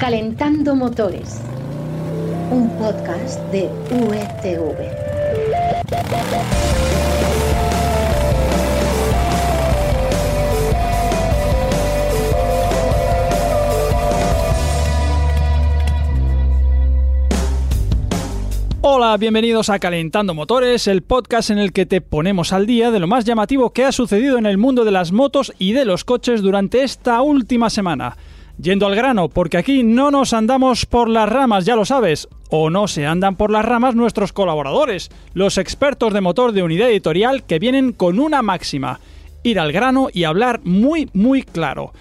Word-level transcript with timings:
Calentando 0.00 0.74
Motores, 0.74 1.42
un 2.50 2.70
podcast 2.78 3.38
de 3.52 3.68
UETV. 3.90 4.74
Hola, 18.80 19.18
bienvenidos 19.18 19.68
a 19.68 19.78
Calentando 19.78 20.32
Motores, 20.32 20.88
el 20.88 21.02
podcast 21.02 21.50
en 21.50 21.58
el 21.58 21.74
que 21.74 21.84
te 21.84 22.00
ponemos 22.00 22.54
al 22.54 22.64
día 22.64 22.90
de 22.90 23.00
lo 23.00 23.06
más 23.06 23.26
llamativo 23.26 23.74
que 23.74 23.84
ha 23.84 23.92
sucedido 23.92 24.38
en 24.38 24.46
el 24.46 24.56
mundo 24.56 24.86
de 24.86 24.92
las 24.92 25.12
motos 25.12 25.52
y 25.58 25.74
de 25.74 25.84
los 25.84 26.04
coches 26.06 26.40
durante 26.40 26.84
esta 26.84 27.20
última 27.20 27.68
semana. 27.68 28.16
Yendo 28.58 28.86
al 28.86 28.94
grano, 28.94 29.28
porque 29.28 29.58
aquí 29.58 29.82
no 29.82 30.10
nos 30.10 30.32
andamos 30.32 30.86
por 30.86 31.08
las 31.08 31.28
ramas, 31.28 31.64
ya 31.64 31.76
lo 31.76 31.84
sabes, 31.84 32.28
o 32.50 32.70
no 32.70 32.88
se 32.88 33.06
andan 33.06 33.36
por 33.36 33.50
las 33.50 33.64
ramas 33.64 33.94
nuestros 33.94 34.32
colaboradores, 34.32 35.10
los 35.34 35.58
expertos 35.58 36.12
de 36.12 36.20
motor 36.20 36.52
de 36.52 36.62
unidad 36.62 36.90
editorial 36.90 37.44
que 37.44 37.58
vienen 37.58 37.92
con 37.92 38.18
una 38.18 38.42
máxima, 38.42 39.00
ir 39.42 39.58
al 39.58 39.72
grano 39.72 40.08
y 40.12 40.24
hablar 40.24 40.60
muy, 40.64 41.08
muy 41.14 41.42
claro. 41.42 41.92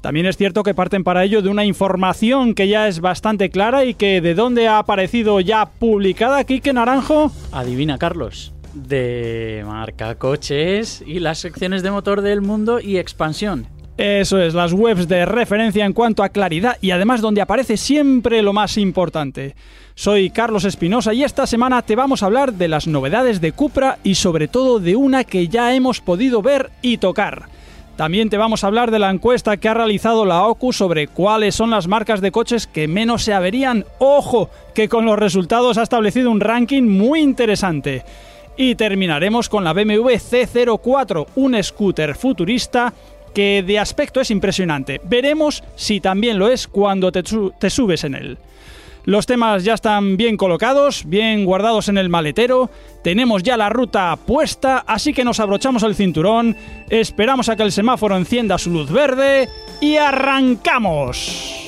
También 0.00 0.26
es 0.26 0.36
cierto 0.36 0.62
que 0.62 0.74
parten 0.74 1.02
para 1.02 1.24
ello 1.24 1.42
de 1.42 1.48
una 1.48 1.64
información 1.64 2.54
que 2.54 2.68
ya 2.68 2.86
es 2.86 3.00
bastante 3.00 3.50
clara 3.50 3.84
y 3.84 3.94
que 3.94 4.20
de 4.20 4.34
dónde 4.34 4.68
ha 4.68 4.78
aparecido 4.78 5.40
ya 5.40 5.66
publicada, 5.66 6.44
Quique 6.44 6.72
Naranjo. 6.72 7.32
Adivina, 7.50 7.98
Carlos. 7.98 8.52
De 8.74 9.64
marca 9.66 10.14
coches 10.14 11.02
y 11.04 11.18
las 11.18 11.38
secciones 11.38 11.82
de 11.82 11.90
motor 11.90 12.22
del 12.22 12.42
mundo 12.42 12.78
y 12.80 12.98
expansión. 12.98 13.66
Eso 13.98 14.40
es, 14.40 14.54
las 14.54 14.72
webs 14.72 15.08
de 15.08 15.26
referencia 15.26 15.84
en 15.84 15.92
cuanto 15.92 16.22
a 16.22 16.28
claridad 16.28 16.78
y 16.80 16.92
además 16.92 17.20
donde 17.20 17.40
aparece 17.40 17.76
siempre 17.76 18.42
lo 18.42 18.52
más 18.52 18.78
importante. 18.78 19.56
Soy 19.96 20.30
Carlos 20.30 20.64
Espinosa 20.64 21.12
y 21.12 21.24
esta 21.24 21.48
semana 21.48 21.82
te 21.82 21.96
vamos 21.96 22.22
a 22.22 22.26
hablar 22.26 22.52
de 22.52 22.68
las 22.68 22.86
novedades 22.86 23.40
de 23.40 23.50
Cupra 23.50 23.98
y 24.04 24.14
sobre 24.14 24.46
todo 24.46 24.78
de 24.78 24.94
una 24.94 25.24
que 25.24 25.48
ya 25.48 25.74
hemos 25.74 26.00
podido 26.00 26.42
ver 26.42 26.70
y 26.80 26.98
tocar. 26.98 27.48
También 27.96 28.30
te 28.30 28.36
vamos 28.36 28.62
a 28.62 28.68
hablar 28.68 28.92
de 28.92 29.00
la 29.00 29.10
encuesta 29.10 29.56
que 29.56 29.68
ha 29.68 29.74
realizado 29.74 30.24
la 30.24 30.44
OCU 30.46 30.72
sobre 30.72 31.08
cuáles 31.08 31.56
son 31.56 31.70
las 31.70 31.88
marcas 31.88 32.20
de 32.20 32.30
coches 32.30 32.68
que 32.68 32.86
menos 32.86 33.24
se 33.24 33.34
averían. 33.34 33.84
Ojo, 33.98 34.48
que 34.76 34.88
con 34.88 35.06
los 35.06 35.18
resultados 35.18 35.76
ha 35.76 35.82
establecido 35.82 36.30
un 36.30 36.38
ranking 36.38 36.84
muy 36.84 37.18
interesante. 37.18 38.04
Y 38.56 38.76
terminaremos 38.76 39.48
con 39.48 39.64
la 39.64 39.72
BMW 39.72 40.10
C04, 40.10 41.26
un 41.34 41.60
scooter 41.60 42.14
futurista 42.14 42.92
que 43.32 43.62
de 43.66 43.78
aspecto 43.78 44.20
es 44.20 44.30
impresionante. 44.30 45.00
Veremos 45.04 45.62
si 45.76 46.00
también 46.00 46.38
lo 46.38 46.48
es 46.48 46.68
cuando 46.68 47.12
te, 47.12 47.22
subes 47.70 48.04
en 48.04 48.14
él. 48.14 48.38
Los 49.04 49.26
temas 49.26 49.64
ya 49.64 49.74
están 49.74 50.16
bien 50.16 50.36
colocados, 50.36 51.04
bien 51.06 51.44
guardados 51.44 51.88
en 51.88 51.96
el 51.96 52.10
maletero, 52.10 52.70
tenemos 53.02 53.42
ya 53.42 53.56
la 53.56 53.70
ruta 53.70 54.14
puesta, 54.16 54.84
así 54.86 55.14
que 55.14 55.24
nos 55.24 55.40
abrochamos 55.40 55.82
el 55.82 55.94
cinturón, 55.94 56.56
esperamos 56.90 57.48
a 57.48 57.56
que 57.56 57.62
el 57.62 57.72
semáforo 57.72 58.16
encienda 58.16 58.58
su 58.58 58.70
luz 58.70 58.90
verde 58.90 59.48
y 59.80 59.96
arrancamos. 59.96 61.67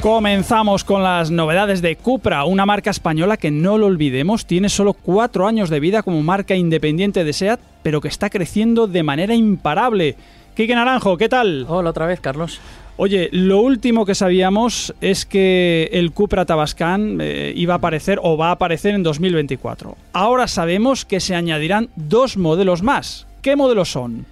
Comenzamos 0.00 0.82
con 0.82 1.02
las 1.02 1.30
novedades 1.30 1.82
de 1.82 1.94
Cupra, 1.94 2.44
una 2.44 2.64
marca 2.64 2.88
española 2.88 3.36
que 3.36 3.50
no 3.50 3.76
lo 3.76 3.84
olvidemos, 3.84 4.46
tiene 4.46 4.70
solo 4.70 4.94
cuatro 4.94 5.46
años 5.46 5.68
de 5.68 5.78
vida 5.78 6.02
como 6.02 6.22
marca 6.22 6.54
independiente 6.54 7.22
de 7.22 7.34
SEAT, 7.34 7.60
pero 7.82 8.00
que 8.00 8.08
está 8.08 8.30
creciendo 8.30 8.86
de 8.86 9.02
manera 9.02 9.34
imparable. 9.34 10.16
Quique 10.56 10.74
Naranjo, 10.74 11.18
¿qué 11.18 11.28
tal? 11.28 11.66
Hola 11.68 11.90
otra 11.90 12.06
vez, 12.06 12.18
Carlos. 12.18 12.62
Oye, 12.96 13.28
lo 13.32 13.60
último 13.60 14.06
que 14.06 14.14
sabíamos 14.14 14.94
es 15.02 15.26
que 15.26 15.90
el 15.92 16.12
Cupra 16.12 16.46
Tabascan 16.46 17.18
eh, 17.20 17.52
iba 17.54 17.74
a 17.74 17.76
aparecer 17.76 18.20
o 18.22 18.38
va 18.38 18.48
a 18.48 18.52
aparecer 18.52 18.94
en 18.94 19.02
2024. 19.02 19.98
Ahora 20.14 20.48
sabemos 20.48 21.04
que 21.04 21.20
se 21.20 21.34
añadirán 21.34 21.90
dos 21.96 22.38
modelos 22.38 22.82
más. 22.82 23.26
¿Qué 23.42 23.54
modelos 23.54 23.90
son? 23.90 24.24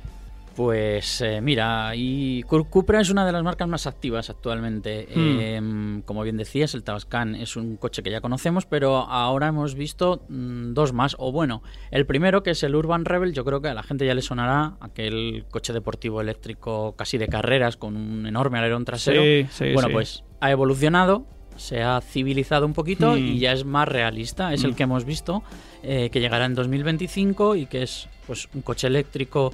Pues 0.58 1.20
eh, 1.20 1.41
mira, 1.41 1.92
y 1.94 2.42
Cupra 2.42 3.00
es 3.00 3.10
una 3.10 3.24
de 3.24 3.30
las 3.30 3.44
marcas 3.44 3.69
más 3.69 3.86
activas 3.86 4.28
actualmente. 4.28 5.06
Hmm. 5.14 5.38
Eh, 5.41 6.02
como 6.04 6.24
bien 6.24 6.36
decías, 6.36 6.74
el 6.74 6.82
Tabascan 6.82 7.36
es 7.36 7.54
un 7.54 7.76
coche 7.76 8.02
que 8.02 8.10
ya 8.10 8.20
conocemos, 8.20 8.66
pero 8.66 8.96
ahora 8.96 9.46
hemos 9.46 9.76
visto 9.76 10.24
mm, 10.28 10.72
dos 10.74 10.92
más. 10.92 11.14
O 11.20 11.30
bueno, 11.30 11.62
el 11.92 12.06
primero, 12.06 12.42
que 12.42 12.50
es 12.50 12.62
el 12.64 12.74
Urban 12.74 13.04
Rebel, 13.04 13.32
yo 13.34 13.44
creo 13.44 13.60
que 13.62 13.69
a 13.69 13.74
la 13.74 13.84
gente 13.84 14.04
ya 14.04 14.14
le 14.14 14.20
sonará 14.20 14.74
aquel 14.80 15.44
coche 15.48 15.72
deportivo 15.72 16.20
eléctrico 16.20 16.96
casi 16.96 17.19
de 17.19 17.28
carreras 17.28 17.76
con 17.76 17.94
un 17.94 18.26
enorme 18.26 18.58
alerón 18.58 18.84
trasero. 18.84 19.22
Sí, 19.22 19.46
sí, 19.52 19.72
bueno, 19.75 19.86
sí. 19.86 19.92
pues 19.94 20.25
ha 20.40 20.50
evolucionado, 20.50 21.25
se 21.54 21.84
ha 21.84 22.00
civilizado 22.00 22.66
un 22.66 22.72
poquito 22.72 23.12
Hmm. 23.12 23.19
y 23.19 23.38
ya 23.38 23.52
es 23.52 23.64
más 23.64 23.86
realista. 23.86 24.52
Es 24.52 24.64
el 24.64 24.72
Hmm. 24.72 24.75
que 24.75 24.82
hemos 24.82 25.04
visto, 25.04 25.44
eh, 25.84 26.10
que 26.10 26.19
llegará 26.19 26.46
en 26.46 26.56
2025 26.56 27.54
y 27.54 27.66
que 27.66 27.84
es 27.84 28.08
pues 28.26 28.48
un 28.54 28.62
coche 28.62 28.88
eléctrico 28.88 29.52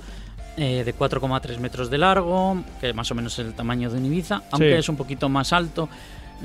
eh, 0.56 0.82
de 0.84 0.94
4,3 0.94 1.58
metros 1.58 1.90
de 1.90 1.98
largo, 1.98 2.62
que 2.80 2.92
más 2.92 3.10
o 3.10 3.14
menos 3.14 3.38
es 3.38 3.46
el 3.46 3.54
tamaño 3.54 3.90
de 3.90 3.98
un 3.98 4.04
Ibiza, 4.06 4.42
aunque 4.50 4.72
Sí. 4.72 4.78
es 4.78 4.88
un 4.88 4.96
poquito 4.96 5.28
más 5.28 5.52
alto. 5.52 5.88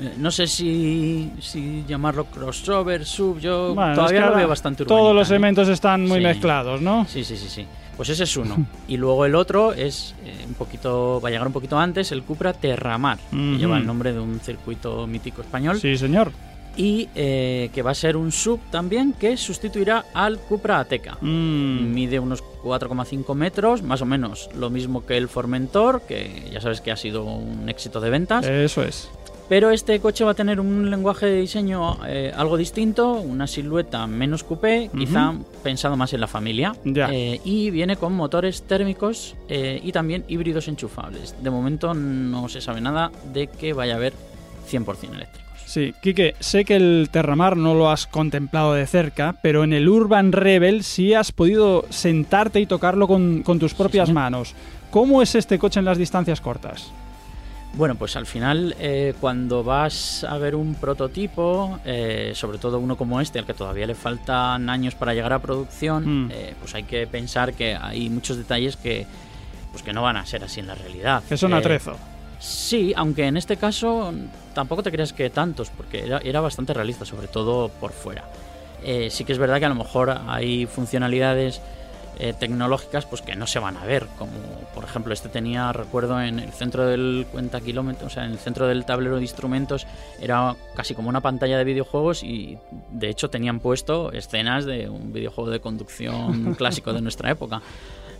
Eh, 0.00 0.14
no 0.18 0.30
sé 0.30 0.46
si, 0.46 1.30
si 1.40 1.84
llamarlo 1.86 2.24
crossover, 2.26 3.04
sub, 3.04 3.38
yo 3.40 3.74
Bueno, 3.74 3.90
es 3.92 3.96
todavía 3.96 4.20
que 4.22 4.26
lo 4.30 4.36
veo 4.36 4.48
bastante 4.48 4.84
Todos 4.84 5.00
urbanita, 5.00 5.18
los 5.20 5.30
elementos 5.30 5.68
están 5.68 6.06
muy 6.06 6.18
Sí. 6.18 6.24
mezclados, 6.24 6.80
¿no? 6.80 7.06
Sí, 7.08 7.24
sí, 7.24 7.36
sí, 7.36 7.48
sí. 7.48 7.66
Pues 7.96 8.08
ese 8.08 8.24
es 8.24 8.36
uno. 8.36 8.56
y 8.88 8.96
luego 8.96 9.26
el 9.26 9.34
otro 9.34 9.72
es 9.74 10.14
eh, 10.24 10.44
un 10.48 10.54
poquito, 10.54 11.20
va 11.22 11.28
a 11.28 11.32
llegar 11.32 11.46
un 11.46 11.52
poquito 11.52 11.78
antes, 11.78 12.12
el 12.12 12.22
Cupra 12.22 12.52
Terramar, 12.54 13.18
que 13.30 13.36
lleva 13.58 13.76
el 13.76 13.86
nombre 13.86 14.12
de 14.14 14.20
un 14.20 14.40
circuito 14.40 15.06
mítico 15.06 15.42
español 15.42 15.78
Sí, 15.78 15.96
señor. 15.98 16.32
Y 16.76 17.08
eh, 17.14 17.70
que 17.74 17.82
va 17.82 17.90
a 17.90 17.94
ser 17.94 18.16
un 18.16 18.32
sub 18.32 18.60
también 18.70 19.12
que 19.12 19.36
sustituirá 19.36 20.06
al 20.14 20.38
Cupra 20.38 20.80
Ateca. 20.80 21.16
Mm. 21.20 21.92
Mide 21.92 22.18
unos 22.18 22.42
4,5 22.62 23.34
metros, 23.34 23.82
más 23.82 24.02
o 24.02 24.06
menos 24.06 24.48
lo 24.54 24.70
mismo 24.70 25.04
que 25.04 25.16
el 25.16 25.28
Formentor, 25.28 26.02
que 26.02 26.48
ya 26.52 26.60
sabes 26.60 26.80
que 26.80 26.90
ha 26.90 26.96
sido 26.96 27.24
un 27.24 27.68
éxito 27.68 28.00
de 28.00 28.10
ventas. 28.10 28.46
Eso 28.46 28.82
es. 28.82 29.10
Pero 29.50 29.72
este 29.72 29.98
coche 29.98 30.22
va 30.22 30.30
a 30.30 30.34
tener 30.34 30.60
un 30.60 30.90
lenguaje 30.90 31.26
de 31.26 31.40
diseño 31.40 31.98
eh, 32.06 32.32
algo 32.36 32.56
distinto, 32.56 33.14
una 33.14 33.48
silueta 33.48 34.06
menos 34.06 34.44
coupé, 34.44 34.88
quizá 34.96 35.34
pensado 35.64 35.96
más 35.96 36.12
en 36.12 36.20
la 36.20 36.28
familia. 36.28 36.76
Ya. 36.84 37.08
Eh, 37.10 37.40
y 37.44 37.70
viene 37.70 37.96
con 37.96 38.12
motores 38.12 38.62
térmicos 38.62 39.34
eh, 39.48 39.80
y 39.82 39.90
también 39.90 40.24
híbridos 40.28 40.68
enchufables. 40.68 41.34
De 41.42 41.50
momento 41.50 41.94
no 41.94 42.48
se 42.48 42.60
sabe 42.60 42.80
nada 42.80 43.10
de 43.32 43.48
que 43.48 43.72
vaya 43.72 43.94
a 43.94 43.96
haber 43.96 44.12
100% 44.70 45.16
eléctricos. 45.16 45.49
Sí, 45.70 45.94
Quique, 46.02 46.34
sé 46.40 46.64
que 46.64 46.74
el 46.74 47.10
Terramar 47.12 47.56
no 47.56 47.74
lo 47.76 47.90
has 47.92 48.08
contemplado 48.08 48.74
de 48.74 48.88
cerca, 48.88 49.36
pero 49.40 49.62
en 49.62 49.72
el 49.72 49.88
Urban 49.88 50.32
Rebel 50.32 50.82
sí 50.82 51.14
has 51.14 51.30
podido 51.30 51.84
sentarte 51.90 52.58
y 52.58 52.66
tocarlo 52.66 53.06
con, 53.06 53.44
con 53.44 53.60
tus 53.60 53.72
propias 53.74 54.10
manos. 54.10 54.56
¿Cómo 54.90 55.22
es 55.22 55.36
este 55.36 55.60
coche 55.60 55.78
en 55.78 55.84
las 55.86 55.96
distancias 55.96 56.40
cortas? 56.40 56.90
Bueno, 57.74 57.94
pues 57.94 58.16
al 58.16 58.26
final, 58.26 58.74
eh, 58.80 59.14
cuando 59.20 59.62
vas 59.62 60.24
a 60.24 60.38
ver 60.38 60.56
un 60.56 60.74
prototipo, 60.74 61.78
eh, 61.84 62.32
sobre 62.34 62.58
todo 62.58 62.80
uno 62.80 62.96
como 62.96 63.20
este, 63.20 63.38
al 63.38 63.46
que 63.46 63.54
todavía 63.54 63.86
le 63.86 63.94
faltan 63.94 64.68
años 64.68 64.96
para 64.96 65.14
llegar 65.14 65.32
a 65.32 65.38
producción, 65.38 66.26
Mm. 66.26 66.30
eh, 66.32 66.54
pues 66.58 66.74
hay 66.74 66.82
que 66.82 67.06
pensar 67.06 67.52
que 67.54 67.76
hay 67.80 68.10
muchos 68.10 68.36
detalles 68.38 68.76
que, 68.76 69.06
pues 69.70 69.84
que 69.84 69.92
no 69.92 70.02
van 70.02 70.16
a 70.16 70.26
ser 70.26 70.42
así 70.42 70.58
en 70.58 70.66
la 70.66 70.74
realidad. 70.74 71.22
Son 71.36 71.52
Eh, 71.52 71.56
atrezo. 71.56 71.96
Sí, 72.40 72.94
aunque 72.96 73.26
en 73.26 73.36
este 73.36 73.58
caso 73.58 74.12
tampoco 74.54 74.82
te 74.82 74.90
creas 74.90 75.12
que 75.12 75.28
tantos, 75.30 75.70
porque 75.70 76.04
era, 76.04 76.18
era 76.18 76.40
bastante 76.40 76.72
realista, 76.72 77.04
sobre 77.04 77.28
todo 77.28 77.68
por 77.68 77.92
fuera. 77.92 78.24
Eh, 78.82 79.08
sí 79.10 79.24
que 79.24 79.32
es 79.32 79.38
verdad 79.38 79.58
que 79.58 79.66
a 79.66 79.68
lo 79.68 79.74
mejor 79.74 80.10
hay 80.26 80.64
funcionalidades 80.64 81.60
eh, 82.18 82.34
tecnológicas 82.38 83.06
pues 83.06 83.22
que 83.22 83.34
no 83.34 83.46
se 83.46 83.58
van 83.58 83.76
a 83.78 83.84
ver, 83.84 84.06
como 84.18 84.32
por 84.74 84.84
ejemplo 84.84 85.14
este 85.14 85.28
tenía, 85.28 85.72
recuerdo, 85.72 86.20
en 86.20 86.38
el 86.38 86.52
centro 86.52 86.86
del 86.86 87.26
cuenta 87.32 87.60
kilómetros, 87.60 88.12
o 88.12 88.14
sea, 88.14 88.24
en 88.24 88.32
el 88.32 88.38
centro 88.38 88.66
del 88.66 88.84
tablero 88.84 89.16
de 89.16 89.22
instrumentos 89.22 89.86
era 90.20 90.54
casi 90.74 90.94
como 90.94 91.08
una 91.08 91.22
pantalla 91.22 91.56
de 91.56 91.64
videojuegos 91.64 92.22
y 92.22 92.58
de 92.90 93.08
hecho 93.08 93.30
tenían 93.30 93.60
puesto 93.60 94.12
escenas 94.12 94.66
de 94.66 94.88
un 94.88 95.12
videojuego 95.14 95.50
de 95.50 95.60
conducción 95.60 96.54
clásico 96.58 96.92
de 96.92 97.00
nuestra 97.00 97.30
época. 97.30 97.62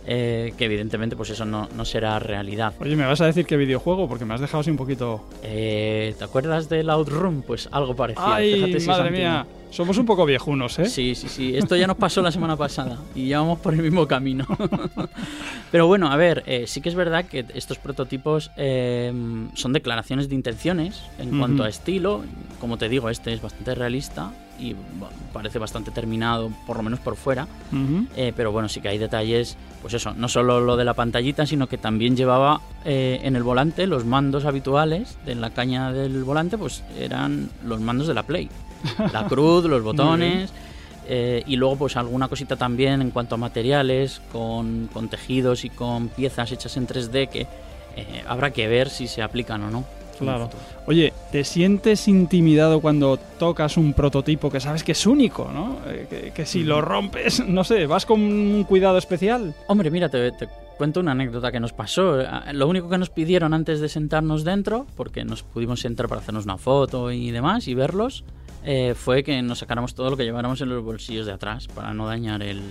Eh, 0.05 0.53
que 0.57 0.65
evidentemente 0.65 1.15
pues 1.15 1.29
eso 1.29 1.45
no, 1.45 1.69
no 1.75 1.85
será 1.85 2.19
realidad. 2.19 2.73
Oye, 2.79 2.95
¿me 2.95 3.05
vas 3.05 3.21
a 3.21 3.25
decir 3.25 3.45
qué 3.45 3.57
videojuego? 3.57 4.07
Porque 4.07 4.25
me 4.25 4.33
has 4.33 4.41
dejado 4.41 4.61
así 4.61 4.71
un 4.71 4.77
poquito... 4.77 5.27
Eh, 5.43 6.15
¿Te 6.17 6.23
acuerdas 6.23 6.69
del 6.69 6.89
Outroom? 6.89 7.41
Pues 7.43 7.69
algo 7.71 7.95
parecido. 7.95 8.25
¡Ay, 8.27 8.53
Fíjate 8.55 8.79
si 8.79 8.87
madre 8.87 9.11
mía! 9.11 9.45
Somos 9.69 9.97
un 9.97 10.05
poco 10.05 10.25
viejunos, 10.25 10.77
¿eh? 10.79 10.85
Sí, 10.85 11.15
sí, 11.15 11.29
sí. 11.29 11.55
Esto 11.55 11.77
ya 11.77 11.87
nos 11.87 11.95
pasó 11.95 12.21
la 12.21 12.31
semana 12.31 12.57
pasada 12.57 12.97
y 13.15 13.29
ya 13.29 13.39
vamos 13.39 13.59
por 13.59 13.73
el 13.73 13.81
mismo 13.81 14.05
camino. 14.05 14.45
Pero 15.71 15.87
bueno, 15.87 16.11
a 16.11 16.17
ver, 16.17 16.43
eh, 16.45 16.65
sí 16.67 16.81
que 16.81 16.89
es 16.89 16.95
verdad 16.95 17.23
que 17.23 17.45
estos 17.53 17.77
prototipos 17.77 18.51
eh, 18.57 19.13
son 19.53 19.71
declaraciones 19.71 20.27
de 20.27 20.35
intenciones 20.35 21.01
en 21.19 21.39
cuanto 21.39 21.63
a 21.63 21.69
estilo. 21.69 22.23
Como 22.59 22.77
te 22.77 22.89
digo, 22.89 23.09
este 23.09 23.31
es 23.31 23.41
bastante 23.41 23.73
realista 23.73 24.33
y 24.61 24.75
parece 25.33 25.59
bastante 25.59 25.91
terminado, 25.91 26.51
por 26.67 26.77
lo 26.77 26.83
menos 26.83 26.99
por 26.99 27.15
fuera. 27.15 27.47
Eh, 28.15 28.31
pero 28.35 28.51
bueno, 28.51 28.69
sí 28.69 28.79
que 28.79 28.89
hay 28.89 28.97
detalles, 28.97 29.57
pues 29.81 29.93
eso, 29.93 30.13
no 30.13 30.27
solo 30.27 30.61
lo 30.61 30.77
de 30.77 30.85
la 30.85 30.93
pantallita, 30.93 31.45
sino 31.45 31.67
que 31.67 31.77
también 31.77 32.15
llevaba 32.15 32.61
en 32.85 33.35
el 33.35 33.43
volante 33.43 33.87
los 33.87 34.05
mandos 34.05 34.45
habituales 34.45 35.17
de 35.25 35.35
la 35.35 35.49
caña 35.49 35.91
del 35.91 36.23
volante, 36.23 36.57
pues 36.57 36.83
eran 36.99 37.49
los 37.63 37.81
mandos 37.81 38.07
de 38.07 38.13
la 38.13 38.23
Play 38.23 38.49
la 39.11 39.25
cruz, 39.29 39.65
los 39.65 39.83
botones. 39.83 40.51
Eh, 41.07 41.43
y 41.47 41.55
luego 41.55 41.77
pues 41.77 41.97
alguna 41.97 42.27
cosita 42.27 42.55
también 42.55 43.01
en 43.01 43.11
cuanto 43.11 43.35
a 43.35 43.37
materiales, 43.37 44.21
con, 44.31 44.89
tejidos 45.09 45.65
y 45.65 45.69
con 45.69 46.09
piezas 46.09 46.51
hechas 46.51 46.77
en 46.77 46.87
3D 46.87 47.27
que 47.27 47.41
eh, 47.41 48.23
habrá 48.27 48.51
que 48.51 48.67
ver 48.67 48.89
si 48.89 49.07
se 49.07 49.21
aplican 49.21 49.63
o 49.63 49.71
no. 49.71 49.83
Claro. 50.25 50.49
Oye, 50.87 51.13
¿te 51.31 51.43
sientes 51.43 52.07
intimidado 52.07 52.81
cuando 52.81 53.17
tocas 53.17 53.77
un 53.77 53.93
prototipo 53.93 54.49
que 54.49 54.59
sabes 54.59 54.83
que 54.83 54.93
es 54.93 55.05
único, 55.05 55.49
¿no? 55.53 55.77
Eh, 55.87 56.31
que, 56.33 56.45
si 56.45 56.63
lo 56.63 56.81
rompes, 56.81 57.45
no 57.47 57.63
sé, 57.63 57.85
¿vas 57.85 58.05
con 58.05 58.21
un 58.21 58.63
cuidado 58.63 58.97
especial? 58.97 59.53
Hombre, 59.67 59.91
mira, 59.91 60.09
te, 60.09 60.31
te, 60.31 60.47
cuento 60.77 60.99
una 60.99 61.11
anécdota 61.11 61.51
que 61.51 61.59
nos 61.59 61.73
pasó. 61.73 62.17
Lo 62.53 62.67
único 62.67 62.89
que 62.89 62.97
nos 62.97 63.09
pidieron 63.09 63.53
antes 63.53 63.79
de 63.79 63.89
sentarnos 63.89 64.43
dentro, 64.43 64.87
porque 64.95 65.23
nos 65.23 65.43
pudimos 65.43 65.81
sentar 65.81 66.07
para 66.07 66.21
hacernos 66.21 66.45
una 66.45 66.57
foto 66.57 67.11
y 67.11 67.29
demás 67.29 67.67
y 67.67 67.75
verlos, 67.75 68.23
eh, 68.63 68.93
fue 68.95 69.23
que 69.23 69.41
nos 69.41 69.59
sacáramos 69.59 69.95
todo 69.95 70.09
lo 70.09 70.17
que 70.17 70.23
lleváramos 70.23 70.61
en 70.61 70.69
los 70.69 70.83
bolsillos 70.83 71.25
de 71.25 71.33
atrás 71.33 71.67
para 71.67 71.93
no 71.93 72.07
dañar 72.07 72.43
el, 72.43 72.61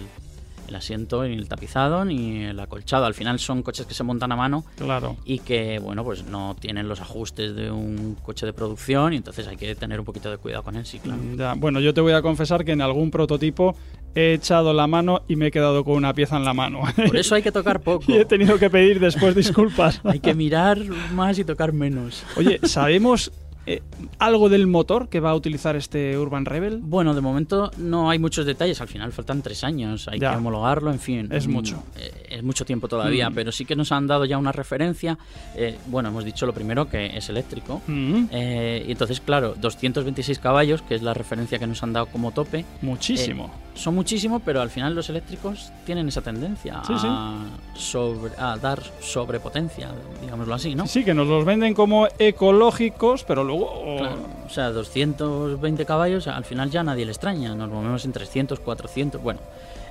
el 0.71 0.77
asiento, 0.77 1.23
ni 1.25 1.35
el 1.35 1.49
tapizado, 1.49 2.05
ni 2.05 2.45
el 2.45 2.59
acolchado. 2.59 3.05
Al 3.05 3.15
final 3.15 3.39
son 3.39 3.63
coches 3.63 3.87
que 3.87 3.95
se 3.95 4.03
montan 4.03 4.33
a 4.33 4.37
mano 4.37 4.65
claro. 4.77 5.17
y 5.25 5.41
que, 5.41 5.79
bueno, 5.79 6.03
pues 6.05 6.25
no 6.25 6.57
tienen 6.59 6.89
los 6.89 7.01
ajustes 7.01 7.55
de 7.55 7.71
un 7.71 8.17
coche 8.23 8.47
de 8.47 8.53
producción 8.53 9.13
y 9.13 9.17
entonces 9.17 9.47
hay 9.47 9.57
que 9.57 9.75
tener 9.75 9.99
un 10.01 10.07
poquito 10.07 10.31
de 10.31 10.39
cuidado 10.39 10.63
con 10.63 10.77
él, 10.77 10.87
sí, 10.87 10.99
claro. 10.99 11.21
Bueno, 11.57 11.81
yo 11.81 11.93
te 11.93 12.01
voy 12.01 12.13
a 12.13 12.23
confesar 12.23 12.65
que 12.65 12.73
en 12.73 12.81
algún 12.81 13.11
prototipo 13.11 13.75
he 14.15 14.35
echado 14.35 14.73
la 14.73 14.87
mano 14.87 15.23
y 15.29 15.37
me 15.37 15.49
he 15.49 15.51
quedado 15.51 15.85
con 15.85 15.95
una 15.95 16.15
pieza 16.15 16.37
en 16.37 16.45
la 16.45 16.55
mano. 16.55 16.81
Por 16.97 17.17
eso 17.17 17.35
hay 17.35 17.43
que 17.43 17.53
tocar 17.53 17.81
poco. 17.83 18.05
y 18.09 18.15
he 18.17 18.25
tenido 18.25 18.59
que 18.59 18.71
pedir 18.71 19.01
después 19.01 19.35
disculpas. 19.37 20.01
hay 20.05 20.21
que 20.21 20.35
mirar 20.35 20.79
más 21.15 21.39
y 21.39 21.45
tocar 21.45 21.73
menos. 21.73 22.25
Oye, 22.37 22.61
¿sabemos 22.65 23.33
eh, 23.67 23.83
¿Algo 24.19 24.49
del 24.49 24.67
motor 24.67 25.09
que 25.09 25.21
va 25.21 25.31
a 25.31 25.35
utilizar 25.35 25.77
este 25.77 26.17
Urban 26.17 26.45
Rebel? 26.45 26.79
Bueno, 26.83 27.15
de 27.15 27.21
momento 27.21 27.71
no 27.77 28.11
hay 28.11 28.19
muchos 28.19 28.47
detalles. 28.47 28.81
Al 28.81 28.89
final 28.89 29.13
faltan 29.13 29.43
tres 29.43 29.65
años. 29.65 30.09
Hay 30.09 30.19
que 30.19 30.27
homologarlo, 30.27 30.91
en 30.91 30.99
fin. 30.99 31.29
Es 31.31 31.47
mm, 31.47 31.53
mucho. 31.53 31.83
Eh, 31.97 32.29
es 32.31 32.43
mucho 32.43 32.65
tiempo 32.65 32.89
todavía, 32.89 33.29
mm. 33.29 33.35
pero 33.35 33.53
sí 33.53 33.65
que 33.65 33.77
nos 33.77 33.93
han 33.93 34.07
dado 34.07 34.25
ya 34.25 34.39
una 34.39 34.53
referencia. 34.53 35.19
Eh, 35.55 35.79
bueno, 35.87 36.09
hemos 36.09 36.25
dicho 36.25 36.47
lo 36.47 36.55
primero 36.55 36.89
que 36.89 37.17
es 37.17 37.29
eléctrico. 37.29 37.83
Mm. 37.87 38.25
y 38.33 38.91
entonces, 38.91 39.21
claro, 39.21 39.55
226 39.61 40.39
caballos, 40.39 40.83
que 40.83 40.95
es 40.95 41.03
la 41.03 41.15
referencia 41.15 41.59
que 41.59 41.67
nos 41.67 41.83
han 41.83 41.93
dado 41.93 42.07
como 42.07 42.33
tope. 42.33 42.65
Muchísimo. 42.83 43.51
Son 43.75 43.95
muchísimo, 43.95 44.41
pero 44.41 44.61
al 44.61 44.71
final 44.71 44.95
los 44.95 45.09
eléctricos 45.09 45.73
tienen 45.87 46.09
esa 46.09 46.21
tendencia 46.21 46.83
a, 46.85 47.47
Sobre, 47.75 48.33
a 48.39 48.57
dar 48.57 48.83
sobrepotencia, 49.01 49.91
digámoslo 50.21 50.55
así, 50.55 50.75
¿no? 50.75 50.87
Sí, 50.87 51.05
que 51.05 51.15
nos 51.15 51.27
los 51.29 51.45
venden 51.45 51.75
como 51.75 52.09
ecológicos, 52.19 53.25
pero 53.25 53.45
luego 53.45 53.99
o 54.47 54.49
sea, 54.49 54.71
220 54.71 55.87
caballos, 55.87 56.27
al 56.27 56.45
final 56.45 56.71
ya 56.71 56.83
nadie 56.83 57.05
le 57.05 57.13
extraña. 57.13 57.55
Nos 57.55 57.71
movemos 57.71 58.05
en 58.05 58.13
300, 58.13 58.61
400. 58.61 59.23
Bueno, 59.23 59.41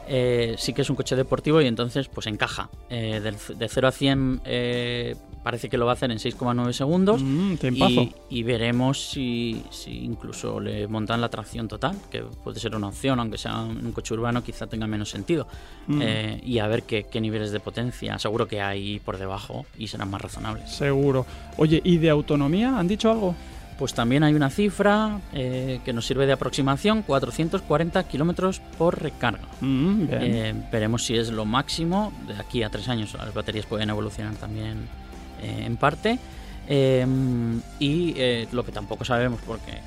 eh, 0.07 0.55
sí 0.57 0.73
que 0.73 0.81
es 0.81 0.89
un 0.89 0.95
coche 0.95 1.15
deportivo 1.15 1.61
y 1.61 1.67
entonces 1.67 2.09
pues 2.09 2.27
encaja. 2.27 2.69
Eh, 2.89 3.21
de 3.21 3.69
0 3.69 3.87
a 3.87 3.91
100 3.91 4.41
eh, 4.43 5.15
parece 5.43 5.69
que 5.69 5.77
lo 5.77 5.85
va 5.85 5.91
a 5.91 5.95
hacer 5.95 6.11
en 6.11 6.17
6,9 6.17 6.71
segundos. 6.73 7.21
Mm, 7.21 7.55
y, 8.29 8.43
veremos 8.43 9.11
si, 9.11 9.63
incluso 9.87 10.59
le 10.59 10.87
montan 10.87 11.21
la 11.21 11.29
tracción 11.29 11.67
total, 11.67 11.95
que 12.11 12.21
puede 12.21 12.59
ser 12.59 12.75
una 12.75 12.87
opción, 12.87 13.19
aunque 13.19 13.37
sea 13.37 13.59
un 13.61 13.91
coche 13.91 14.13
urbano 14.13 14.43
quizá 14.43 14.67
tenga 14.67 14.87
menos 14.87 15.09
sentido. 15.09 15.47
Mm. 15.87 16.01
y 16.43 16.59
a 16.59 16.67
ver 16.67 16.83
qué, 16.83 17.05
qué 17.09 17.19
niveles 17.19 17.51
de 17.51 17.59
potencia. 17.59 18.19
Seguro 18.19 18.47
que 18.47 18.61
hay 18.61 18.99
por 18.99 19.17
debajo 19.17 19.65
y 19.77 19.87
serán 19.87 20.09
más 20.09 20.21
razonables. 20.21 20.69
Seguro. 20.71 21.25
Oye, 21.57 21.81
¿y 21.83 21.97
de 21.97 22.09
autonomía? 22.09 22.77
¿Han 22.77 22.87
dicho 22.87 23.09
algo? 23.09 23.35
pues 23.79 23.93
también 23.93 24.23
hay 24.23 24.33
una 24.33 24.49
cifra 24.49 25.21
eh, 25.31 25.79
que 25.85 25.93
nos 25.93 26.05
sirve 26.05 26.25
de 26.25 26.33
aproximación, 26.33 27.01
440 27.01 28.03
kilómetros 28.09 28.59
por 28.77 29.01
recarga. 29.01 29.47
Mm, 29.61 30.03
eh, 30.11 30.53
veremos 30.69 31.05
si 31.05 31.15
es 31.15 31.29
lo 31.29 31.45
máximo. 31.45 32.11
De 32.27 32.35
aquí 32.35 32.61
a 32.61 32.69
tres 32.69 32.89
años 32.89 33.13
las 33.13 33.33
baterías 33.33 33.65
pueden 33.65 33.89
evolucionar 33.89 34.35
también 34.35 34.79
eh, 35.41 35.63
en 35.65 35.77
parte. 35.77 36.19
y 37.79 38.13
lo 38.51 38.63
que 38.63 38.71
tampoco 38.71 39.03
sabemos, 39.03 39.39
porque 39.45 39.79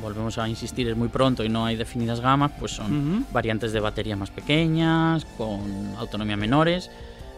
volvemos 0.00 0.38
a 0.38 0.48
insistir, 0.48 0.88
es 0.88 0.96
muy 0.96 1.08
pronto 1.08 1.44
y 1.44 1.48
no 1.48 1.64
hay 1.64 1.76
definidas 1.76 2.20
gamas, 2.20 2.52
pues 2.58 2.72
son 2.72 3.26
variantes 3.32 3.72
de 3.72 3.80
batería 3.80 4.16
más 4.16 4.30
pequeñas, 4.30 5.24
con 5.38 5.94
autonomía 5.98 6.36
menores, 6.36 6.90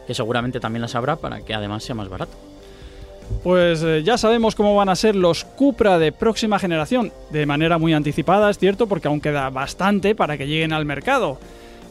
que 0.06 0.14
seguramente 0.14 0.58
también 0.58 0.82
las 0.82 0.94
habrá 0.94 1.16
para 1.16 1.42
que 1.42 1.54
además 1.54 1.84
sea 1.84 1.94
más 1.94 2.08
barato. 2.08 2.36
Pues 3.42 3.82
eh, 3.82 4.02
ya 4.02 4.18
sabemos 4.18 4.54
cómo 4.54 4.74
van 4.74 4.88
a 4.88 4.96
ser 4.96 5.14
los 5.14 5.44
Cupra 5.44 5.98
de 5.98 6.12
próxima 6.12 6.58
generación, 6.58 7.12
de 7.30 7.46
manera 7.46 7.78
muy 7.78 7.92
anticipada, 7.92 8.50
es 8.50 8.58
cierto, 8.58 8.86
porque 8.86 9.08
aún 9.08 9.20
queda 9.20 9.50
bastante 9.50 10.14
para 10.14 10.36
que 10.36 10.46
lleguen 10.46 10.72
al 10.72 10.84
mercado. 10.84 11.38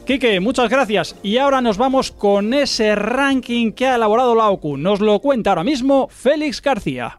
Quique, 0.07 0.39
muchas 0.39 0.69
gracias. 0.69 1.15
Y 1.21 1.37
ahora 1.37 1.59
nos 1.59 1.77
vamos 1.77 2.13
con 2.13 2.53
ese 2.53 2.95
ranking 2.95 3.73
que 3.73 3.87
ha 3.87 3.95
elaborado 3.95 4.35
la 4.35 4.49
OCU. 4.49 4.77
Nos 4.77 5.01
lo 5.01 5.19
cuenta 5.19 5.49
ahora 5.49 5.65
mismo 5.65 6.07
Félix 6.07 6.61
García. 6.61 7.17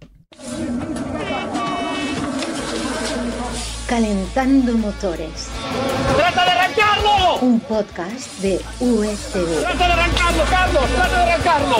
Calentando 3.87 4.73
motores. 4.79 5.50
¡Trata 6.17 6.44
de 6.46 6.50
arrancarlo! 6.50 7.37
Un 7.43 7.61
podcast 7.61 8.40
de 8.40 8.58
USB. 8.81 9.61
¡Trata 9.61 9.87
de 9.87 9.93
arrancarlo, 9.93 10.44
Carlos! 10.49 10.85
¡Trata 10.96 11.25
de 11.26 11.32
arrancarlo! 11.32 11.76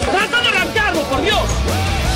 ¡Trata 0.00 0.40
de 0.40 0.48
arrancarlo, 0.48 1.02
por 1.02 1.22
Dios! 1.22 2.07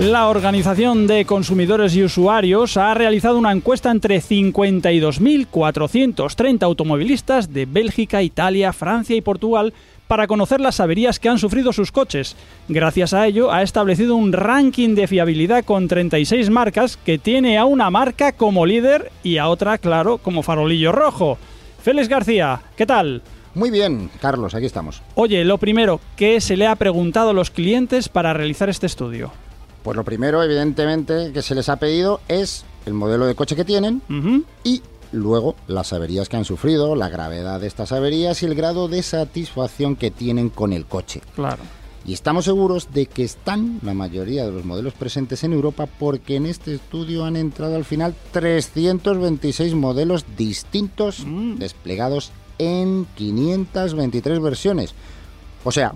La 0.00 0.28
Organización 0.28 1.06
de 1.06 1.26
Consumidores 1.26 1.94
y 1.94 2.02
Usuarios 2.02 2.78
ha 2.78 2.94
realizado 2.94 3.36
una 3.36 3.52
encuesta 3.52 3.90
entre 3.90 4.22
52.430 4.22 6.62
automovilistas 6.62 7.52
de 7.52 7.66
Bélgica, 7.66 8.22
Italia, 8.22 8.72
Francia 8.72 9.14
y 9.14 9.20
Portugal 9.20 9.74
para 10.08 10.26
conocer 10.26 10.62
las 10.62 10.80
averías 10.80 11.18
que 11.18 11.28
han 11.28 11.38
sufrido 11.38 11.74
sus 11.74 11.92
coches. 11.92 12.36
Gracias 12.68 13.12
a 13.12 13.26
ello, 13.26 13.52
ha 13.52 13.60
establecido 13.60 14.16
un 14.16 14.32
ranking 14.32 14.94
de 14.94 15.06
fiabilidad 15.06 15.62
con 15.62 15.88
36 15.88 16.48
marcas 16.48 16.96
que 16.96 17.18
tiene 17.18 17.58
a 17.58 17.66
una 17.66 17.90
marca 17.90 18.32
como 18.32 18.64
líder 18.64 19.12
y 19.22 19.36
a 19.36 19.48
otra, 19.48 19.76
claro, 19.76 20.16
como 20.16 20.42
farolillo 20.42 20.92
rojo. 20.92 21.36
Félix 21.82 22.08
García, 22.08 22.62
¿qué 22.76 22.86
tal? 22.86 23.20
Muy 23.54 23.70
bien, 23.70 24.10
Carlos, 24.22 24.54
aquí 24.54 24.64
estamos. 24.64 25.02
Oye, 25.16 25.44
lo 25.44 25.58
primero, 25.58 26.00
¿qué 26.16 26.40
se 26.40 26.56
le 26.56 26.66
ha 26.66 26.76
preguntado 26.76 27.28
a 27.30 27.34
los 27.34 27.50
clientes 27.50 28.08
para 28.08 28.32
realizar 28.32 28.70
este 28.70 28.86
estudio? 28.86 29.32
Pues 29.82 29.96
lo 29.96 30.04
primero, 30.04 30.42
evidentemente, 30.42 31.32
que 31.32 31.42
se 31.42 31.54
les 31.54 31.68
ha 31.68 31.76
pedido 31.76 32.20
es 32.28 32.64
el 32.86 32.94
modelo 32.94 33.26
de 33.26 33.34
coche 33.34 33.56
que 33.56 33.64
tienen 33.64 34.02
y 34.64 34.82
luego 35.12 35.54
las 35.66 35.92
averías 35.92 36.28
que 36.28 36.36
han 36.36 36.44
sufrido, 36.44 36.96
la 36.96 37.08
gravedad 37.08 37.60
de 37.60 37.66
estas 37.66 37.92
averías 37.92 38.42
y 38.42 38.46
el 38.46 38.54
grado 38.54 38.88
de 38.88 39.02
satisfacción 39.02 39.96
que 39.96 40.10
tienen 40.10 40.48
con 40.48 40.72
el 40.72 40.86
coche. 40.86 41.20
Claro. 41.34 41.62
Y 42.04 42.14
estamos 42.14 42.46
seguros 42.46 42.92
de 42.92 43.06
que 43.06 43.22
están 43.22 43.78
la 43.82 43.94
mayoría 43.94 44.44
de 44.44 44.50
los 44.50 44.64
modelos 44.64 44.92
presentes 44.94 45.44
en 45.44 45.52
Europa 45.52 45.86
porque 45.86 46.34
en 46.34 46.46
este 46.46 46.74
estudio 46.74 47.24
han 47.24 47.36
entrado 47.36 47.76
al 47.76 47.84
final 47.84 48.14
326 48.32 49.74
modelos 49.74 50.24
distintos 50.36 51.24
mm. 51.24 51.56
desplegados 51.56 52.32
en 52.58 53.06
523 53.14 54.40
versiones. 54.40 54.94
O 55.62 55.70
sea, 55.70 55.92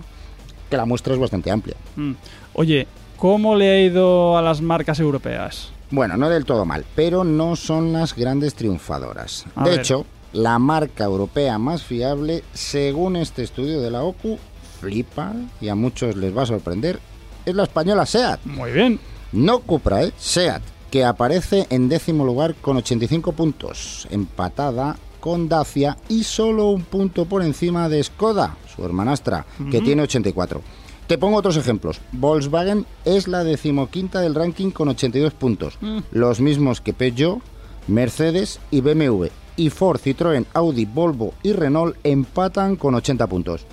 que 0.69 0.77
la 0.77 0.85
muestra 0.85 1.13
es 1.13 1.19
bastante 1.19 1.51
amplia. 1.51 1.75
Mm. 1.97 2.13
Oye, 2.53 2.87
¿cómo 3.17 3.55
le 3.55 3.69
ha 3.71 3.81
ido 3.81 4.37
a 4.37 4.41
las 4.41 4.61
marcas 4.61 4.99
europeas? 4.99 5.71
Bueno, 5.89 6.17
no 6.17 6.29
del 6.29 6.45
todo 6.45 6.65
mal, 6.65 6.85
pero 6.95 7.23
no 7.23 7.55
son 7.55 7.93
las 7.93 8.15
grandes 8.15 8.55
triunfadoras. 8.55 9.45
de 9.63 9.75
hecho, 9.75 10.05
la 10.33 10.59
marca 10.59 11.05
europea 11.05 11.57
más 11.57 11.83
fiable, 11.83 12.43
según 12.53 13.15
este 13.15 13.43
estudio 13.43 13.81
de 13.81 13.91
la 13.91 14.03
OCU, 14.03 14.37
flipa 14.79 15.33
y 15.59 15.69
a 15.69 15.75
muchos 15.75 16.15
les 16.15 16.35
va 16.35 16.43
a 16.43 16.47
sorprender, 16.47 16.99
es 17.45 17.55
la 17.55 17.63
española 17.63 18.05
SEAT. 18.05 18.45
Muy 18.45 18.71
bien. 18.71 18.99
No 19.31 19.59
Cupra, 19.59 20.03
¿eh? 20.03 20.13
SEAT, 20.17 20.61
que 20.91 21.05
aparece 21.05 21.67
en 21.69 21.89
décimo 21.89 22.25
lugar 22.25 22.55
con 22.55 22.77
85 22.77 23.31
puntos, 23.31 24.07
empatada 24.11 24.97
con 25.19 25.49
Dacia 25.49 25.97
y 26.09 26.23
solo 26.23 26.69
un 26.69 26.83
punto 26.83 27.25
por 27.25 27.43
encima 27.43 27.89
de 27.89 28.03
Skoda, 28.03 28.55
su 28.75 28.85
hermanastra, 28.85 29.45
que 29.71 29.81
tiene 29.81 30.03
84. 30.03 30.61
Te 31.07 31.17
pongo 31.17 31.37
otros 31.37 31.55
ejemplos. 31.55 32.01
Volkswagen 32.11 32.85
es 33.05 33.29
la 33.29 33.45
decimoquinta 33.45 34.19
del 34.19 34.35
ranking 34.35 34.71
con 34.71 34.89
82 34.89 35.33
puntos, 35.33 35.77
los 36.11 36.41
mismos 36.41 36.81
que 36.81 36.93
Peugeot, 36.93 37.39
Mercedes 37.87 38.59
y 38.71 38.81
BMW. 38.81 39.27
Y 39.55 39.69
Ford, 39.69 39.99
Citroën, 39.99 40.45
Audi, 40.53 40.85
Volvo 40.85 41.33
y 41.41 41.53
Renault 41.53 41.95
empatan 42.03 42.75
con 42.75 42.93
80 42.93 43.25
puntos. 43.27 43.65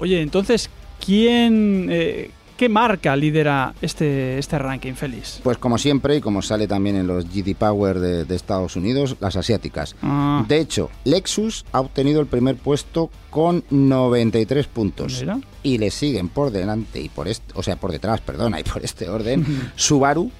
Oye, 0.00 0.20
entonces, 0.20 0.68
¿quién, 1.04 1.88
eh, 1.90 2.30
qué 2.60 2.68
marca 2.68 3.16
lidera 3.16 3.72
este, 3.80 4.38
este 4.38 4.58
ranking, 4.58 4.92
Félix? 4.92 5.40
Pues 5.42 5.56
como 5.56 5.78
siempre, 5.78 6.16
y 6.16 6.20
como 6.20 6.42
sale 6.42 6.68
también 6.68 6.96
en 6.96 7.06
los 7.06 7.24
GD 7.24 7.56
Power 7.56 7.98
de, 7.98 8.26
de 8.26 8.36
Estados 8.36 8.76
Unidos, 8.76 9.16
las 9.18 9.34
asiáticas. 9.36 9.96
Ah. 10.02 10.44
De 10.46 10.58
hecho, 10.58 10.90
Lexus 11.04 11.64
ha 11.72 11.80
obtenido 11.80 12.20
el 12.20 12.26
primer 12.26 12.56
puesto 12.56 13.08
con 13.30 13.64
93 13.70 14.66
puntos. 14.66 15.20
Mira. 15.20 15.40
Y 15.62 15.78
le 15.78 15.90
siguen 15.90 16.28
por 16.28 16.50
delante 16.50 17.00
y 17.00 17.08
por 17.08 17.28
este, 17.28 17.50
o 17.54 17.62
sea, 17.62 17.76
por 17.76 17.92
detrás, 17.92 18.20
perdona, 18.20 18.60
y 18.60 18.62
por 18.62 18.84
este 18.84 19.08
orden, 19.08 19.72
Subaru, 19.74 20.30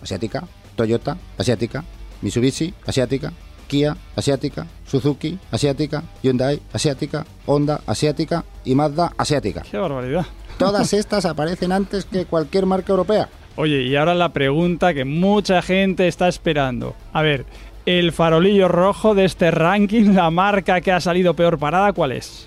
asiática, 0.00 0.44
Toyota, 0.76 1.18
asiática, 1.36 1.82
Mitsubishi, 2.22 2.74
asiática, 2.86 3.32
Kia, 3.66 3.96
asiática, 4.14 4.68
Suzuki, 4.86 5.36
asiática, 5.50 6.04
Hyundai, 6.22 6.62
asiática, 6.72 7.26
Honda, 7.44 7.80
asiática 7.86 8.44
y 8.64 8.76
Mazda, 8.76 9.10
asiática. 9.18 9.62
Qué 9.68 9.78
barbaridad. 9.78 10.26
Todas 10.58 10.92
estas 10.92 11.26
aparecen 11.26 11.72
antes 11.72 12.04
que 12.06 12.24
cualquier 12.24 12.66
marca 12.66 12.92
europea. 12.92 13.28
Oye, 13.56 13.82
y 13.82 13.96
ahora 13.96 14.14
la 14.14 14.32
pregunta 14.32 14.94
que 14.94 15.04
mucha 15.04 15.62
gente 15.62 16.08
está 16.08 16.28
esperando. 16.28 16.94
A 17.12 17.22
ver, 17.22 17.46
el 17.86 18.12
farolillo 18.12 18.68
rojo 18.68 19.14
de 19.14 19.24
este 19.24 19.50
ranking, 19.50 20.14
la 20.14 20.30
marca 20.30 20.80
que 20.80 20.92
ha 20.92 21.00
salido 21.00 21.34
peor 21.34 21.58
parada, 21.58 21.92
¿cuál 21.92 22.12
es? 22.12 22.46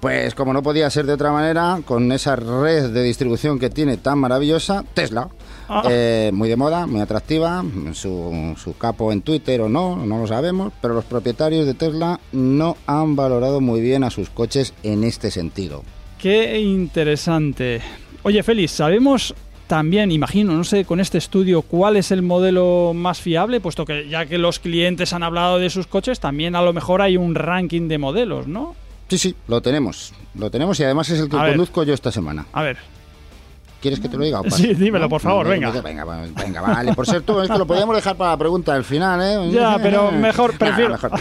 Pues 0.00 0.34
como 0.34 0.54
no 0.54 0.62
podía 0.62 0.88
ser 0.88 1.04
de 1.04 1.12
otra 1.12 1.30
manera, 1.30 1.80
con 1.84 2.10
esa 2.10 2.36
red 2.36 2.90
de 2.90 3.02
distribución 3.02 3.58
que 3.58 3.68
tiene 3.68 3.98
tan 3.98 4.18
maravillosa, 4.18 4.82
Tesla. 4.94 5.28
Ah. 5.68 5.82
Eh, 5.90 6.30
muy 6.32 6.48
de 6.48 6.56
moda, 6.56 6.86
muy 6.86 7.02
atractiva, 7.02 7.62
su, 7.92 8.54
su 8.56 8.76
capo 8.78 9.12
en 9.12 9.20
Twitter 9.20 9.60
o 9.60 9.68
no, 9.68 9.96
no 9.96 10.18
lo 10.18 10.26
sabemos, 10.26 10.72
pero 10.80 10.94
los 10.94 11.04
propietarios 11.04 11.66
de 11.66 11.74
Tesla 11.74 12.18
no 12.32 12.76
han 12.86 13.14
valorado 13.14 13.60
muy 13.60 13.80
bien 13.80 14.02
a 14.02 14.10
sus 14.10 14.30
coches 14.30 14.72
en 14.82 15.04
este 15.04 15.30
sentido. 15.30 15.82
Qué 16.22 16.58
interesante. 16.60 17.80
Oye, 18.22 18.42
Félix, 18.42 18.72
¿sabemos 18.72 19.34
también, 19.66 20.10
imagino, 20.10 20.52
no 20.52 20.64
sé, 20.64 20.84
con 20.84 21.00
este 21.00 21.16
estudio, 21.18 21.62
cuál 21.62 21.96
es 21.96 22.10
el 22.10 22.22
modelo 22.22 22.92
más 22.94 23.20
fiable? 23.20 23.60
Puesto 23.60 23.84
que 23.84 24.08
ya 24.08 24.26
que 24.26 24.36
los 24.36 24.58
clientes 24.58 25.12
han 25.12 25.22
hablado 25.22 25.58
de 25.58 25.70
sus 25.70 25.86
coches, 25.86 26.20
también 26.20 26.56
a 26.56 26.62
lo 26.62 26.72
mejor 26.72 27.00
hay 27.02 27.16
un 27.16 27.34
ranking 27.34 27.88
de 27.88 27.98
modelos, 27.98 28.46
¿no? 28.48 28.74
Sí, 29.08 29.16
sí, 29.18 29.34
lo 29.48 29.60
tenemos, 29.62 30.12
lo 30.34 30.50
tenemos 30.50 30.78
y 30.80 30.84
además 30.84 31.08
es 31.10 31.20
el 31.20 31.28
que 31.28 31.36
A 31.36 31.42
ver. 31.42 31.52
conduzco 31.52 31.82
yo 31.84 31.94
esta 31.94 32.12
semana. 32.12 32.46
A 32.52 32.62
ver, 32.62 32.76
¿Quieres 33.80 33.98
que 33.98 34.10
te 34.10 34.18
lo 34.18 34.24
diga? 34.24 34.40
o? 34.42 34.50
Sí, 34.50 34.74
dímelo, 34.74 35.08
por 35.08 35.22
favor, 35.22 35.48
venga. 35.48 35.70
Venga, 35.80 36.04
venga, 36.04 36.60
vale. 36.60 36.92
Por 36.92 37.06
ser 37.06 37.22
tú, 37.22 37.40
es 37.40 37.48
que 37.50 37.56
lo 37.56 37.66
podíamos 37.66 37.96
dejar 37.96 38.14
para 38.14 38.32
la 38.32 38.36
pregunta 38.36 38.74
del 38.74 38.84
final, 38.84 39.22
¿eh? 39.22 39.50
Ya, 39.50 39.78
pero 39.82 40.12
mejor, 40.12 40.52
prefiero- 40.58 40.90
mejor. 40.90 41.12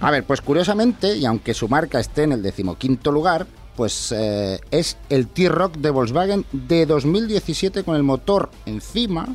A 0.00 0.10
ver, 0.10 0.24
pues 0.24 0.40
curiosamente, 0.40 1.16
y 1.16 1.24
aunque 1.24 1.54
su 1.54 1.68
marca 1.68 2.00
esté 2.00 2.24
en 2.24 2.32
el 2.32 2.42
decimoquinto 2.42 3.12
lugar, 3.12 3.46
pues 3.78 4.10
eh, 4.10 4.58
es 4.72 4.96
el 5.08 5.28
T-Rock 5.28 5.76
de 5.76 5.90
Volkswagen 5.90 6.44
de 6.50 6.84
2017 6.84 7.84
con 7.84 7.94
el 7.94 8.02
motor 8.02 8.50
encima 8.66 9.28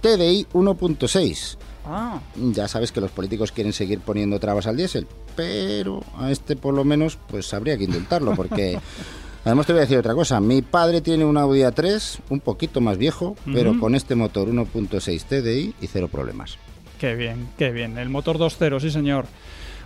TDI 0.00 0.46
1.6. 0.54 1.58
Ah, 1.84 2.18
Ya 2.54 2.68
sabes 2.68 2.90
que 2.90 3.02
los 3.02 3.10
políticos 3.10 3.52
quieren 3.52 3.74
seguir 3.74 4.00
poniendo 4.00 4.40
trabas 4.40 4.66
al 4.66 4.78
diésel, 4.78 5.06
pero 5.36 6.02
a 6.16 6.30
este 6.30 6.56
por 6.56 6.72
lo 6.72 6.84
menos 6.84 7.18
pues 7.28 7.52
habría 7.52 7.76
que 7.76 7.84
indultarlo 7.84 8.34
porque 8.34 8.80
además 9.44 9.66
te 9.66 9.74
voy 9.74 9.80
a 9.80 9.82
decir 9.82 9.98
otra 9.98 10.14
cosa, 10.14 10.40
mi 10.40 10.62
padre 10.62 11.02
tiene 11.02 11.26
un 11.26 11.36
Audi 11.36 11.60
A3 11.60 12.20
un 12.30 12.40
poquito 12.40 12.80
más 12.80 12.96
viejo, 12.96 13.36
pero 13.52 13.78
con 13.78 13.94
este 13.94 14.14
motor 14.14 14.48
1.6 14.48 15.22
TDI 15.24 15.74
y 15.82 15.86
cero 15.86 16.08
problemas. 16.10 16.56
qué 16.98 17.14
bien, 17.14 17.46
qué 17.58 17.70
bien. 17.70 17.98
El 17.98 18.08
motor 18.08 18.38
2.0, 18.38 18.80
sí 18.80 18.90
señor. 18.90 19.26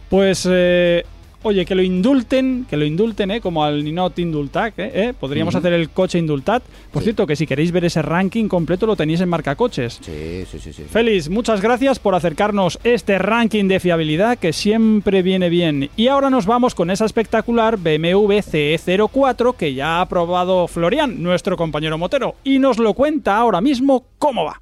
Pues, 0.09 0.47
eh, 0.49 1.05
oye, 1.43 1.65
que 1.65 1.75
lo 1.75 1.83
indulten, 1.83 2.67
que 2.69 2.77
lo 2.77 2.85
indulten, 2.85 3.31
¿eh? 3.31 3.41
Como 3.41 3.63
al 3.65 3.85
Ninot 3.85 4.19
Indultac, 4.19 4.79
¿eh? 4.79 4.91
¿Eh? 4.95 5.15
Podríamos 5.19 5.55
hacer 5.55 5.73
el 5.73 5.91
coche 5.91 6.19
Indultat. 6.19 6.63
Por 6.93 7.03
Sí. 7.03 7.07
cierto, 7.07 7.27
que 7.27 7.37
si 7.37 7.47
queréis 7.47 7.71
ver 7.73 7.85
ese 7.85 8.03
ranking 8.03 8.49
completo 8.49 8.87
lo 8.87 8.97
tenéis 8.97 9.21
en 9.21 9.29
Marca 9.29 9.55
Coches. 9.55 9.99
Sí, 10.03 10.45
sí, 10.51 10.59
sí, 10.59 10.73
sí. 10.73 10.83
Félix, 10.91 11.29
muchas 11.29 11.61
gracias 11.61 11.99
por 11.99 12.15
acercarnos 12.15 12.79
este 12.85 13.19
ranking 13.19 13.69
de 13.69 13.81
fiabilidad 13.81 14.39
que 14.39 14.53
siempre 14.53 15.23
viene 15.23 15.49
bien. 15.49 15.91
Y 15.97 16.09
ahora 16.09 16.31
nos 16.31 16.47
vamos 16.47 16.75
con 16.75 16.91
esa 16.91 17.05
espectacular 17.05 17.77
BMW 17.77 18.41
CE04 18.41 19.55
que 19.55 19.75
ya 19.75 20.01
ha 20.01 20.09
probado 20.09 20.67
Florian, 20.69 21.23
nuestro 21.23 21.57
compañero 21.57 21.99
motero, 21.99 22.35
y 22.45 22.59
nos 22.59 22.79
lo 22.79 22.95
cuenta 22.95 23.37
ahora 23.37 23.61
mismo 23.61 24.05
cómo 24.19 24.45
va. 24.45 24.61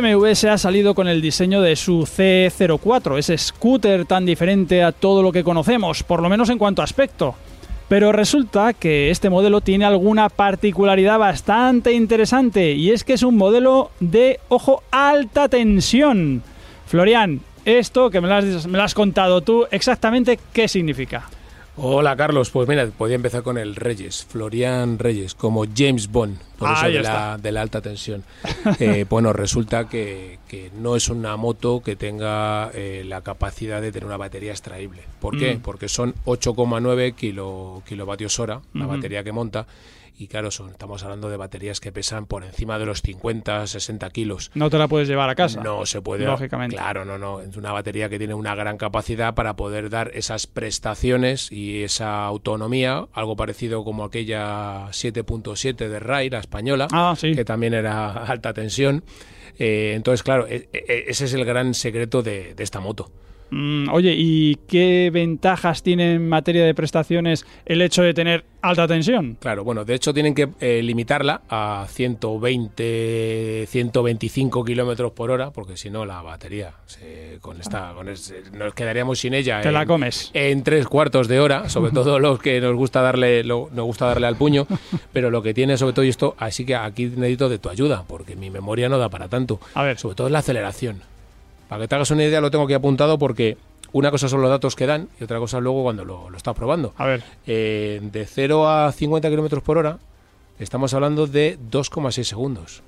BMW 0.00 0.34
se 0.34 0.50
ha 0.50 0.58
salido 0.58 0.94
con 0.94 1.08
el 1.08 1.22
diseño 1.22 1.62
de 1.62 1.74
su 1.74 2.00
C04, 2.00 3.18
ese 3.18 3.38
scooter 3.38 4.04
tan 4.04 4.26
diferente 4.26 4.82
a 4.82 4.92
todo 4.92 5.22
lo 5.22 5.32
que 5.32 5.42
conocemos, 5.42 6.02
por 6.02 6.20
lo 6.20 6.28
menos 6.28 6.50
en 6.50 6.58
cuanto 6.58 6.82
a 6.82 6.84
aspecto. 6.84 7.34
Pero 7.88 8.12
resulta 8.12 8.74
que 8.74 9.10
este 9.10 9.30
modelo 9.30 9.60
tiene 9.60 9.84
alguna 9.84 10.28
particularidad 10.28 11.18
bastante 11.18 11.92
interesante 11.92 12.72
y 12.72 12.90
es 12.90 13.04
que 13.04 13.14
es 13.14 13.22
un 13.22 13.36
modelo 13.36 13.90
de, 14.00 14.40
ojo, 14.48 14.82
alta 14.90 15.48
tensión. 15.48 16.42
Florian, 16.86 17.40
esto 17.64 18.10
que 18.10 18.20
me 18.20 18.28
me 18.28 18.78
lo 18.78 18.82
has 18.82 18.94
contado 18.94 19.40
tú, 19.40 19.66
exactamente 19.70 20.38
qué 20.52 20.68
significa. 20.68 21.28
Hola 21.78 22.16
Carlos, 22.16 22.48
pues 22.48 22.66
mira, 22.68 22.86
podía 22.86 23.16
empezar 23.16 23.42
con 23.42 23.58
el 23.58 23.76
Reyes, 23.76 24.24
Florian 24.24 24.98
Reyes, 24.98 25.34
como 25.34 25.64
James 25.76 26.10
Bond, 26.10 26.38
por 26.58 26.70
eso 26.70 26.86
Ahí 26.86 26.94
de 26.94 27.02
la, 27.02 27.36
de 27.36 27.52
la 27.52 27.60
alta 27.60 27.82
tensión. 27.82 28.24
Eh, 28.80 29.06
bueno, 29.08 29.32
resulta 29.32 29.88
que, 29.88 30.38
que 30.48 30.70
no 30.76 30.96
es 30.96 31.08
una 31.08 31.36
moto 31.36 31.82
que 31.82 31.94
tenga 31.94 32.70
eh, 32.74 33.04
la 33.06 33.20
capacidad 33.20 33.80
de 33.80 33.92
tener 33.92 34.06
una 34.06 34.16
batería 34.16 34.50
extraíble. 34.50 35.02
¿Por 35.20 35.38
qué? 35.38 35.56
Mm. 35.56 35.60
Porque 35.60 35.88
son 35.88 36.14
8,9 36.24 37.14
kilo, 37.14 37.82
kilovatios 37.86 38.38
hora 38.40 38.60
la 38.74 38.86
batería 38.86 39.22
que 39.22 39.32
monta. 39.32 39.66
Y 40.18 40.28
claro, 40.28 40.50
son, 40.50 40.70
estamos 40.70 41.02
hablando 41.04 41.28
de 41.28 41.36
baterías 41.36 41.78
que 41.78 41.92
pesan 41.92 42.24
por 42.24 42.42
encima 42.42 42.78
de 42.78 42.86
los 42.86 43.02
50, 43.02 43.66
60 43.66 44.08
kilos. 44.10 44.50
No 44.54 44.70
te 44.70 44.78
la 44.78 44.88
puedes 44.88 45.08
llevar 45.08 45.28
a 45.28 45.34
casa. 45.34 45.62
No 45.62 45.84
se 45.84 46.00
puede. 46.00 46.24
Lógicamente. 46.24 46.74
Claro, 46.74 47.04
no, 47.04 47.18
no. 47.18 47.40
Es 47.42 47.54
una 47.56 47.70
batería 47.72 48.08
que 48.08 48.16
tiene 48.18 48.32
una 48.32 48.54
gran 48.54 48.78
capacidad 48.78 49.34
para 49.34 49.56
poder 49.56 49.90
dar 49.90 50.10
esas 50.14 50.46
prestaciones 50.46 51.52
y 51.52 51.82
esa 51.82 52.24
autonomía, 52.24 53.06
algo 53.12 53.36
parecido 53.36 53.84
como 53.84 54.04
aquella 54.04 54.86
7.7 54.90 55.88
de 55.88 56.00
RAI, 56.00 56.30
la 56.30 56.38
española, 56.38 56.88
Ah, 56.92 57.14
sí. 57.18 57.34
que 57.34 57.44
también 57.44 57.74
era 57.74 58.08
alta 58.24 58.54
tensión. 58.54 59.04
Eh, 59.58 59.92
entonces, 59.96 60.22
claro, 60.22 60.46
e- 60.48 60.68
e- 60.72 61.04
ese 61.08 61.26
es 61.26 61.34
el 61.34 61.44
gran 61.44 61.74
secreto 61.74 62.22
de, 62.22 62.54
de 62.54 62.64
esta 62.64 62.80
moto. 62.80 63.10
Mm, 63.50 63.88
oye, 63.90 64.14
¿y 64.16 64.56
qué 64.68 65.10
ventajas 65.12 65.82
tiene 65.82 66.14
en 66.14 66.28
materia 66.28 66.64
de 66.64 66.74
prestaciones 66.74 67.46
el 67.64 67.80
hecho 67.80 68.02
de 68.02 68.12
tener 68.12 68.44
alta 68.60 68.88
tensión? 68.88 69.36
Claro, 69.40 69.62
bueno, 69.62 69.84
de 69.84 69.94
hecho 69.94 70.12
tienen 70.12 70.34
que 70.34 70.48
eh, 70.60 70.82
limitarla 70.82 71.42
a 71.48 71.86
120, 71.88 73.66
125 73.68 74.64
kilómetros 74.64 75.12
por 75.12 75.30
hora, 75.30 75.50
porque 75.50 75.76
si 75.76 75.90
no 75.90 76.04
la 76.04 76.22
batería 76.22 76.72
se- 76.86 77.38
con 77.40 77.60
esta, 77.60 77.92
con 77.94 78.08
ese- 78.08 78.42
nos 78.52 78.74
quedaríamos 78.74 79.18
sin 79.18 79.34
ella. 79.34 79.60
Te 79.60 79.72
la 79.72 79.82
en- 79.82 79.88
comes. 79.88 80.30
en 80.34 80.62
tres 80.62 80.86
cuartos 80.88 81.28
de 81.28 81.40
hora, 81.40 81.68
sobre 81.68 81.92
todo 81.92 82.18
los 82.18 82.40
que 82.40 82.60
nos 82.60 82.74
gusta 82.74 83.00
darle, 83.02 83.44
lo- 83.44 83.70
nos 83.72 83.84
gusta 83.86 84.06
darle 84.06 84.26
al 84.26 84.36
puño, 84.36 84.66
pero 85.12 85.30
lo 85.30 85.42
que 85.42 85.54
tiene 85.54 85.76
sobre 85.76 85.92
todo 85.92 86.04
y 86.04 86.08
esto, 86.08 86.34
así 86.38 86.64
que 86.64 86.74
aquí 86.74 87.06
necesito 87.06 87.48
de 87.48 87.58
tu 87.58 87.68
ayuda, 87.68 88.04
porque 88.06 88.36
mi 88.36 88.50
memoria 88.50 88.88
no 88.88 88.98
da 88.98 89.08
para 89.08 89.28
tanto. 89.28 89.60
A 89.74 89.82
ver. 89.82 89.98
Sobre 89.98 90.14
todo 90.16 90.26
es 90.26 90.32
la 90.32 90.40
aceleración. 90.40 91.02
Para 91.68 91.82
que 91.82 91.88
te 91.88 91.94
hagas 91.94 92.10
una 92.10 92.24
idea, 92.24 92.40
lo 92.40 92.50
tengo 92.50 92.64
aquí 92.64 92.74
apuntado 92.74 93.18
porque 93.18 93.56
una 93.92 94.10
cosa 94.10 94.28
son 94.28 94.40
los 94.42 94.50
datos 94.50 94.76
que 94.76 94.86
dan 94.86 95.08
y 95.20 95.24
otra 95.24 95.38
cosa 95.38 95.58
luego 95.60 95.82
cuando 95.82 96.04
lo, 96.04 96.30
lo 96.30 96.36
estás 96.36 96.54
probando. 96.54 96.92
A 96.96 97.06
ver, 97.06 97.22
Eh, 97.46 98.00
de 98.02 98.26
0 98.26 98.68
a 98.68 98.92
50 98.92 99.28
kilómetros 99.30 99.62
por 99.62 99.78
hora, 99.78 99.98
estamos 100.58 100.94
hablando 100.94 101.26
de 101.26 101.58
2,6 101.70 102.22
segundos. 102.24 102.82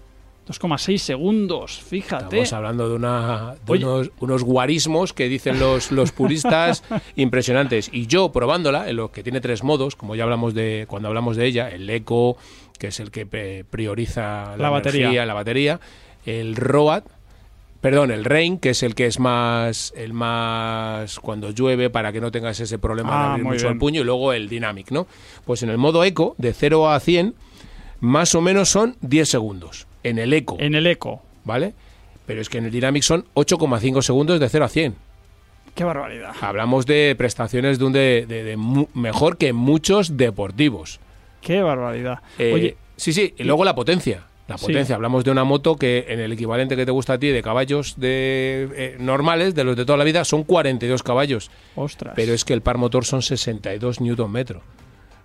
2,6 0.48 0.96
segundos, 0.98 1.78
fíjate. 1.82 2.24
Estamos 2.40 2.52
hablando 2.54 2.88
de, 2.88 2.94
una, 2.94 3.56
de 3.66 3.72
unos, 3.72 4.10
unos 4.20 4.42
guarismos 4.44 5.12
que 5.12 5.28
dicen 5.28 5.58
los, 5.60 5.92
los 5.92 6.10
puristas 6.12 6.82
impresionantes. 7.16 7.90
Y 7.92 8.06
yo 8.06 8.30
probándola, 8.32 8.88
en 8.88 8.96
lo 8.96 9.10
que 9.12 9.22
tiene 9.22 9.42
tres 9.42 9.62
modos, 9.62 9.94
como 9.94 10.14
ya 10.14 10.24
hablamos 10.24 10.54
de 10.54 10.86
cuando 10.88 11.08
hablamos 11.08 11.36
de 11.36 11.44
ella, 11.46 11.68
el 11.68 11.88
eco, 11.90 12.38
que 12.78 12.86
es 12.86 12.98
el 13.00 13.10
que 13.10 13.26
pe- 13.26 13.64
prioriza 13.68 14.52
la, 14.52 14.56
La 14.56 14.70
batería. 14.70 15.00
energía, 15.02 15.26
la 15.26 15.34
batería, 15.34 15.80
el 16.24 16.56
ROAD, 16.56 17.02
perdón, 17.80 18.10
el 18.10 18.24
Rain, 18.24 18.58
que 18.58 18.70
es 18.70 18.82
el 18.82 18.94
que 18.94 19.06
es 19.06 19.18
más 19.20 19.92
el 19.96 20.12
más 20.12 21.18
cuando 21.20 21.50
llueve 21.50 21.90
para 21.90 22.12
que 22.12 22.20
no 22.20 22.30
tengas 22.30 22.58
ese 22.60 22.78
problema 22.78 23.10
Ah, 23.12 23.18
de 23.22 23.28
abrir 23.30 23.44
muy 23.44 23.52
mucho 23.54 23.66
el 23.68 23.72
bien. 23.74 23.78
puño 23.78 24.00
y 24.00 24.04
luego 24.04 24.32
el 24.32 24.48
Dynamic, 24.48 24.90
¿no? 24.90 25.06
Pues 25.44 25.62
en 25.62 25.70
el 25.70 25.78
modo 25.78 26.04
eco 26.04 26.34
de 26.38 26.52
0 26.52 26.90
a 26.90 26.98
100 27.00 27.34
más 28.00 28.34
o 28.34 28.40
menos 28.40 28.68
son 28.68 28.96
10 29.00 29.28
segundos 29.28 29.86
en 30.02 30.18
el 30.18 30.32
eco. 30.32 30.56
En 30.60 30.74
el 30.74 30.86
eco. 30.86 31.22
¿vale? 31.44 31.74
Pero 32.26 32.40
es 32.42 32.48
que 32.50 32.58
en 32.58 32.66
el 32.66 32.70
Dynamic 32.70 33.02
son 33.02 33.24
8,5 33.34 34.02
segundos 34.02 34.38
de 34.38 34.48
0 34.48 34.64
a 34.64 34.68
100. 34.68 34.94
Qué 35.74 35.82
barbaridad. 35.84 36.32
Hablamos 36.40 36.84
de 36.86 37.14
prestaciones 37.16 37.78
de 37.78 37.84
un 37.86 37.92
de, 37.92 38.26
de- 38.26 38.58
mejor 38.94 39.36
que 39.38 39.52
muchos 39.52 40.16
deportivos. 40.16 41.00
Qué 41.40 41.62
barbaridad. 41.62 42.18
Eh, 42.38 42.52
Oye, 42.52 42.76
sí, 42.96 43.12
sí, 43.12 43.32
y 43.38 43.44
luego 43.44 43.64
la 43.64 43.74
potencia. 43.74 44.24
La 44.48 44.56
Sí. 44.58 44.66
potencia, 44.66 44.94
hablamos 44.96 45.24
de 45.24 45.30
una 45.30 45.44
moto 45.44 45.76
que 45.76 46.06
en 46.08 46.20
el 46.20 46.32
equivalente 46.32 46.74
que 46.74 46.84
te 46.86 46.90
gusta 46.90 47.12
a 47.12 47.18
ti 47.18 47.28
de 47.28 47.42
caballos 47.42 47.94
de 48.00 48.68
eh, 48.74 48.96
normales, 48.98 49.54
de 49.54 49.62
los 49.62 49.76
de 49.76 49.84
toda 49.84 49.98
la 49.98 50.04
vida, 50.04 50.24
son 50.24 50.42
42 50.42 51.02
caballos. 51.02 51.50
ostras. 51.76 52.14
Pero 52.16 52.32
es 52.32 52.44
que 52.46 52.54
el 52.54 52.62
par 52.62 52.78
motor 52.78 53.04
son 53.04 53.20
62 53.22 54.00
newton 54.00 54.32
metro. 54.32 54.62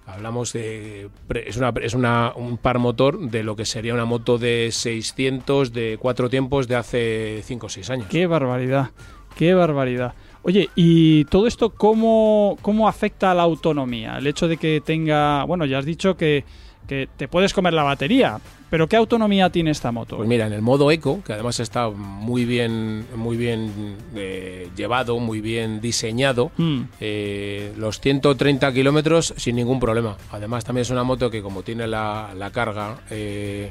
Hablamos 0.05 0.51
de. 0.51 1.09
Es, 1.45 1.55
una, 1.55 1.73
es 1.81 1.93
una, 1.93 2.33
un 2.35 2.57
par 2.57 2.77
motor 2.79 3.17
de 3.17 3.41
lo 3.43 3.55
que 3.55 3.63
sería 3.63 3.93
una 3.93 4.03
moto 4.03 4.37
de 4.37 4.69
600 4.71 5.71
de 5.71 5.97
cuatro 5.97 6.29
tiempos 6.29 6.67
de 6.67 6.75
hace 6.75 7.41
5 7.45 7.65
o 7.65 7.69
6 7.69 7.89
años. 7.89 8.07
Qué 8.09 8.27
barbaridad. 8.27 8.89
Qué 9.37 9.53
barbaridad. 9.53 10.13
Oye, 10.41 10.69
¿y 10.75 11.23
todo 11.25 11.47
esto 11.47 11.69
cómo, 11.69 12.57
cómo 12.61 12.89
afecta 12.89 13.31
a 13.31 13.33
la 13.33 13.43
autonomía? 13.43 14.17
El 14.17 14.27
hecho 14.27 14.49
de 14.49 14.57
que 14.57 14.81
tenga. 14.85 15.45
Bueno, 15.45 15.63
ya 15.63 15.77
has 15.77 15.85
dicho 15.85 16.17
que, 16.17 16.43
que 16.85 17.07
te 17.15 17.29
puedes 17.29 17.53
comer 17.53 17.73
la 17.73 17.83
batería, 17.83 18.39
pero 18.73 18.87
¿qué 18.87 18.95
autonomía 18.95 19.51
tiene 19.51 19.69
esta 19.69 19.91
moto? 19.91 20.17
Pues 20.17 20.27
mira, 20.27 20.47
en 20.47 20.53
el 20.53 20.63
modo 20.63 20.89
eco, 20.89 21.21
que 21.23 21.33
además 21.33 21.59
está 21.59 21.91
muy 21.91 22.43
bien, 22.43 23.05
muy 23.15 23.37
bien 23.37 23.97
eh, 24.15 24.67
llevado, 24.75 25.19
muy 25.19 25.41
bien 25.41 25.79
diseñado, 25.79 26.51
Mm, 26.57 26.81
eh, 26.99 27.71
los 27.77 27.99
130 27.99 28.73
kilómetros 28.73 29.35
sin 29.37 29.57
ningún 29.57 29.79
problema. 29.79 30.17
Además 30.31 30.63
también 30.65 30.81
es 30.81 30.89
una 30.89 31.03
moto 31.03 31.29
que 31.29 31.43
como 31.43 31.61
tiene 31.61 31.85
la, 31.85 32.33
la 32.35 32.49
carga 32.49 32.97
eh, 33.11 33.69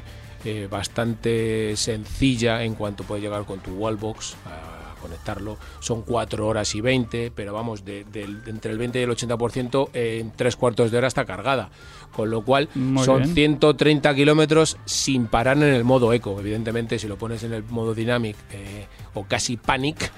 bastante 0.71 1.75
sencilla 1.75 2.63
en 2.63 2.75
cuanto 2.75 3.03
puede 3.03 3.23
llegar 3.23 3.43
con 3.43 3.59
tu 3.59 3.71
wallbox 3.71 4.37
a 4.45 4.82
conectarlo, 5.03 5.57
son 5.79 6.01
4 6.01 6.47
horas 6.47 6.73
y 6.73 6.81
20, 6.81 7.31
pero 7.35 7.53
vamos, 7.53 7.85
de, 7.85 8.03
del- 8.05 8.43
de 8.43 8.49
entre 8.51 8.71
el 8.71 8.77
20 8.79 8.99
y 8.99 9.03
el 9.03 9.09
80% 9.11 9.89
en 9.93 10.31
tres 10.31 10.55
cuartos 10.55 10.89
de 10.89 10.97
hora 10.97 11.07
está 11.07 11.25
cargada. 11.25 11.69
Con 12.15 12.29
lo 12.29 12.43
cual 12.43 12.69
Muy 12.75 13.03
son 13.03 13.23
bien. 13.23 13.33
130 13.33 14.13
kilómetros 14.13 14.77
sin 14.85 15.25
parar 15.27 15.57
en 15.57 15.63
el 15.63 15.83
modo 15.83 16.13
eco. 16.13 16.39
Evidentemente, 16.39 16.99
si 16.99 17.07
lo 17.07 17.17
pones 17.17 17.41
en 17.43 17.53
el 17.53 17.63
modo 17.63 17.95
dynamic 17.95 18.35
eh, 18.51 18.85
o 19.15 19.23
casi 19.25 19.57
panic, 19.57 20.11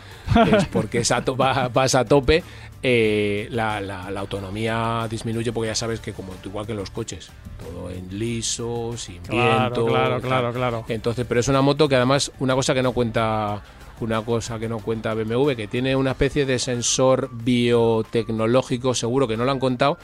es 0.52 0.66
porque 0.66 1.00
es 1.00 1.12
a 1.12 1.24
to- 1.24 1.38
va- 1.38 1.70
vas 1.70 1.96
a 1.96 2.04
tope, 2.04 2.44
eh, 2.84 3.48
la, 3.50 3.80
la- 3.80 4.12
la 4.12 4.20
autonomía 4.20 5.08
disminuye 5.10 5.54
porque 5.54 5.68
ya 5.70 5.76
sabes 5.76 6.02
que 6.02 6.12
como 6.12 6.34
igual 6.44 6.66
que 6.66 6.74
en 6.74 6.80
los 6.80 6.90
coches, 6.92 7.30
todo 7.64 7.90
en 7.90 8.20
liso, 8.20 8.94
sin 8.98 9.22
Claro, 9.24 9.74
viento. 9.76 9.86
claro, 9.86 10.12
tal. 10.20 10.22
claro, 10.22 10.54
claro. 10.54 10.86
Entonces, 10.90 11.26
pero 11.26 11.40
es 11.40 11.48
una 11.48 11.62
moto 11.62 11.88
que 11.88 11.96
además, 11.96 12.30
una 12.40 12.56
cosa 12.56 12.74
que 12.74 12.84
no 12.84 12.92
cuenta 12.92 13.62
una 14.02 14.22
cosa 14.22 14.60
que 14.60 14.68
no 14.68 14.80
cuenta 14.80 15.14
BMW, 15.14 15.52
que 15.52 15.68
tiene 15.68 15.96
una 15.96 16.12
especie 16.12 16.46
de 16.46 16.60
sensor 16.60 17.30
biotecnológico, 17.32 18.94
seguro 18.94 19.28
que 19.28 19.38
no 19.38 19.46
lo 19.46 19.52
han 19.52 19.60
contado, 19.60 19.98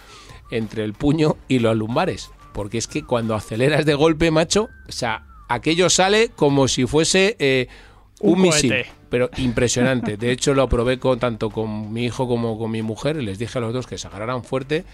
entre 0.49 0.83
el 0.83 0.93
puño 0.93 1.37
y 1.47 1.59
los 1.59 1.75
lumbares. 1.75 2.31
Porque 2.53 2.77
es 2.77 2.87
que 2.87 3.03
cuando 3.03 3.35
aceleras 3.35 3.85
de 3.85 3.93
golpe, 3.93 4.31
macho, 4.31 4.69
o 4.87 4.91
sea, 4.91 5.25
aquello 5.47 5.89
sale 5.89 6.29
como 6.29 6.67
si 6.67 6.85
fuese 6.85 7.35
eh, 7.39 7.67
un, 8.19 8.33
Un 8.33 8.41
misil. 8.41 8.73
Pero 9.09 9.29
impresionante. 9.37 10.15
De 10.15 10.31
hecho, 10.31 10.53
lo 10.53 10.69
probé 10.69 10.97
con, 10.97 11.19
tanto 11.19 11.49
con 11.49 11.91
mi 11.91 12.05
hijo 12.05 12.27
como 12.27 12.57
con 12.57 12.71
mi 12.71 12.81
mujer 12.81 13.17
y 13.17 13.25
les 13.25 13.39
dije 13.39 13.57
a 13.57 13.61
los 13.61 13.73
dos 13.73 13.87
que 13.87 13.97
se 13.97 14.07
agarraran 14.07 14.43
fuerte 14.43 14.85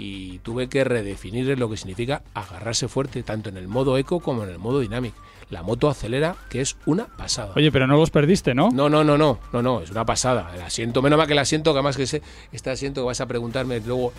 y 0.00 0.38
tuve 0.38 0.68
que 0.68 0.82
redefinir 0.82 1.58
lo 1.58 1.68
que 1.68 1.76
significa 1.76 2.22
agarrarse 2.32 2.88
fuerte, 2.88 3.22
tanto 3.22 3.50
en 3.50 3.58
el 3.58 3.68
modo 3.68 3.98
eco 3.98 4.20
como 4.20 4.44
en 4.44 4.48
el 4.48 4.58
modo 4.58 4.80
dynamic. 4.80 5.14
La 5.50 5.62
moto 5.62 5.90
acelera, 5.90 6.36
que 6.48 6.60
es 6.60 6.76
una 6.86 7.06
pasada. 7.06 7.52
Oye, 7.56 7.72
pero 7.72 7.86
no 7.86 7.96
los 7.96 8.10
perdiste, 8.10 8.54
¿no? 8.54 8.70
No, 8.70 8.88
no, 8.88 9.02
no, 9.02 9.18
no, 9.18 9.40
no, 9.52 9.62
no, 9.62 9.80
es 9.82 9.90
una 9.90 10.06
pasada. 10.06 10.52
El 10.54 10.62
asiento, 10.62 11.02
menos 11.02 11.18
mal 11.18 11.26
que 11.26 11.32
el 11.32 11.40
asiento, 11.40 11.72
que 11.72 11.78
además 11.78 11.96
que 11.96 12.06
sé, 12.06 12.22
este 12.52 12.70
asiento 12.70 13.02
que 13.02 13.06
vas 13.06 13.20
a 13.20 13.26
preguntarme 13.26 13.80
luego 13.80 14.12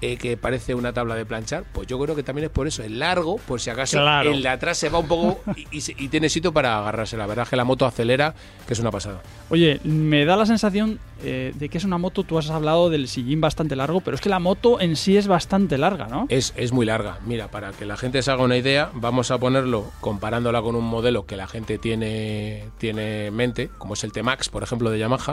eh, 0.00 0.16
que 0.16 0.36
parece 0.36 0.74
una 0.74 0.92
tabla 0.92 1.14
de 1.14 1.24
planchar, 1.26 1.64
pues 1.72 1.86
yo 1.86 1.98
creo 1.98 2.14
que 2.16 2.22
también 2.22 2.46
es 2.46 2.50
por 2.50 2.66
eso, 2.66 2.82
el 2.82 2.98
largo, 2.98 3.36
por 3.36 3.60
si 3.60 3.70
acaso 3.70 3.98
Claro. 3.98 4.30
el 4.32 4.42
de 4.42 4.48
atrás 4.48 4.78
se 4.78 4.88
va 4.88 4.98
un 4.98 5.08
poco 5.08 5.40
y, 5.56 5.66
y 5.76 5.80
y 5.98 6.08
tiene 6.08 6.28
sitio 6.28 6.52
para 6.52 6.78
agarrarse. 6.78 7.16
La 7.16 7.26
verdad 7.26 7.42
es 7.44 7.50
que 7.50 7.56
la 7.56 7.64
moto 7.64 7.84
acelera, 7.86 8.34
que 8.66 8.72
es 8.74 8.78
una 8.80 8.90
pasada. 8.90 9.20
Oye, 9.50 9.80
me 9.84 10.24
da 10.24 10.36
la 10.36 10.46
sensación 10.46 10.98
eh, 11.22 11.52
de 11.54 11.68
que 11.68 11.78
es 11.78 11.84
una 11.84 11.98
moto, 11.98 12.22
tú 12.24 12.38
has 12.38 12.48
hablado 12.50 12.88
del 12.90 13.08
sillín 13.08 13.40
bastante 13.40 13.76
largo, 13.76 14.00
pero 14.00 14.14
es 14.14 14.20
que 14.20 14.28
la 14.28 14.38
moto 14.38 14.80
en 14.80 14.96
sí 14.96 15.16
es 15.16 15.26
bastante 15.26 15.76
larga, 15.78 16.06
¿no? 16.06 16.26
Es, 16.28 16.54
es 16.56 16.72
muy 16.72 16.86
larga. 16.86 17.18
Mira, 17.26 17.48
para 17.48 17.72
que 17.72 17.84
la 17.84 17.96
gente 17.96 18.22
se 18.22 18.30
haga 18.30 18.42
una 18.44 18.56
idea, 18.56 18.90
vamos 18.94 19.30
a 19.30 19.38
ponerlo 19.38 19.90
comparándola 20.00 20.62
con 20.62 20.74
un 20.76 20.84
modelo 20.84 21.26
que 21.26 21.36
la 21.36 21.46
gente 21.46 21.76
tiene, 21.78 22.64
tiene 22.78 23.26
en 23.26 23.34
mente, 23.36 23.70
como 23.78 23.94
es 23.94 24.04
el 24.04 24.12
T-Max, 24.12 24.48
por 24.48 24.62
ejemplo, 24.62 24.90
de 24.90 24.98
Yamaha. 24.98 25.32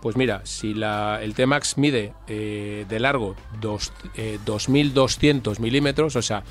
Pues 0.00 0.16
mira, 0.16 0.40
si 0.44 0.72
la, 0.74 1.20
el 1.22 1.34
T-Max 1.34 1.76
mide 1.78 2.12
eh, 2.26 2.86
de 2.88 3.00
largo 3.00 3.34
dos, 3.60 3.92
eh, 4.16 4.38
2.200 4.44 5.58
milímetros, 5.60 6.16
o 6.16 6.22
sea, 6.22 6.42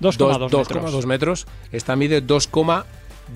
2,2 0.00 0.16
dos- 0.50 0.68
metros. 0.68 0.92
2,2 0.92 1.06
metros, 1.06 1.46
esta 1.72 1.94
mide 1.96 2.20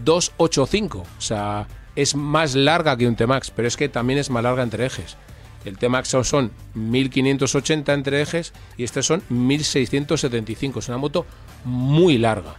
2,285. 0.04 0.98
O 0.98 1.20
sea, 1.20 1.66
es 1.94 2.14
más 2.14 2.54
larga 2.54 2.96
que 2.96 3.06
un 3.06 3.16
T-Max, 3.16 3.50
pero 3.54 3.68
es 3.68 3.76
que 3.76 3.88
también 3.88 4.18
es 4.18 4.30
más 4.30 4.42
larga 4.42 4.62
entre 4.62 4.86
ejes. 4.86 5.16
El 5.64 5.78
T-Max 5.78 6.08
son- 6.08 6.24
son 6.24 6.52
1580 6.74 7.92
entre 7.92 8.20
ejes 8.22 8.52
y 8.76 8.84
este 8.84 9.02
son 9.02 9.22
1675. 9.28 10.78
Es 10.78 10.88
una 10.88 10.98
moto 10.98 11.26
muy 11.64 12.18
larga. 12.18 12.54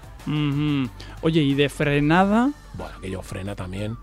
Oye, 1.21 1.41
y 1.41 1.53
de 1.53 1.69
frenada. 1.69 2.51
Bueno, 2.73 2.91
aquello 2.97 3.21
frena 3.21 3.55
también. 3.55 3.95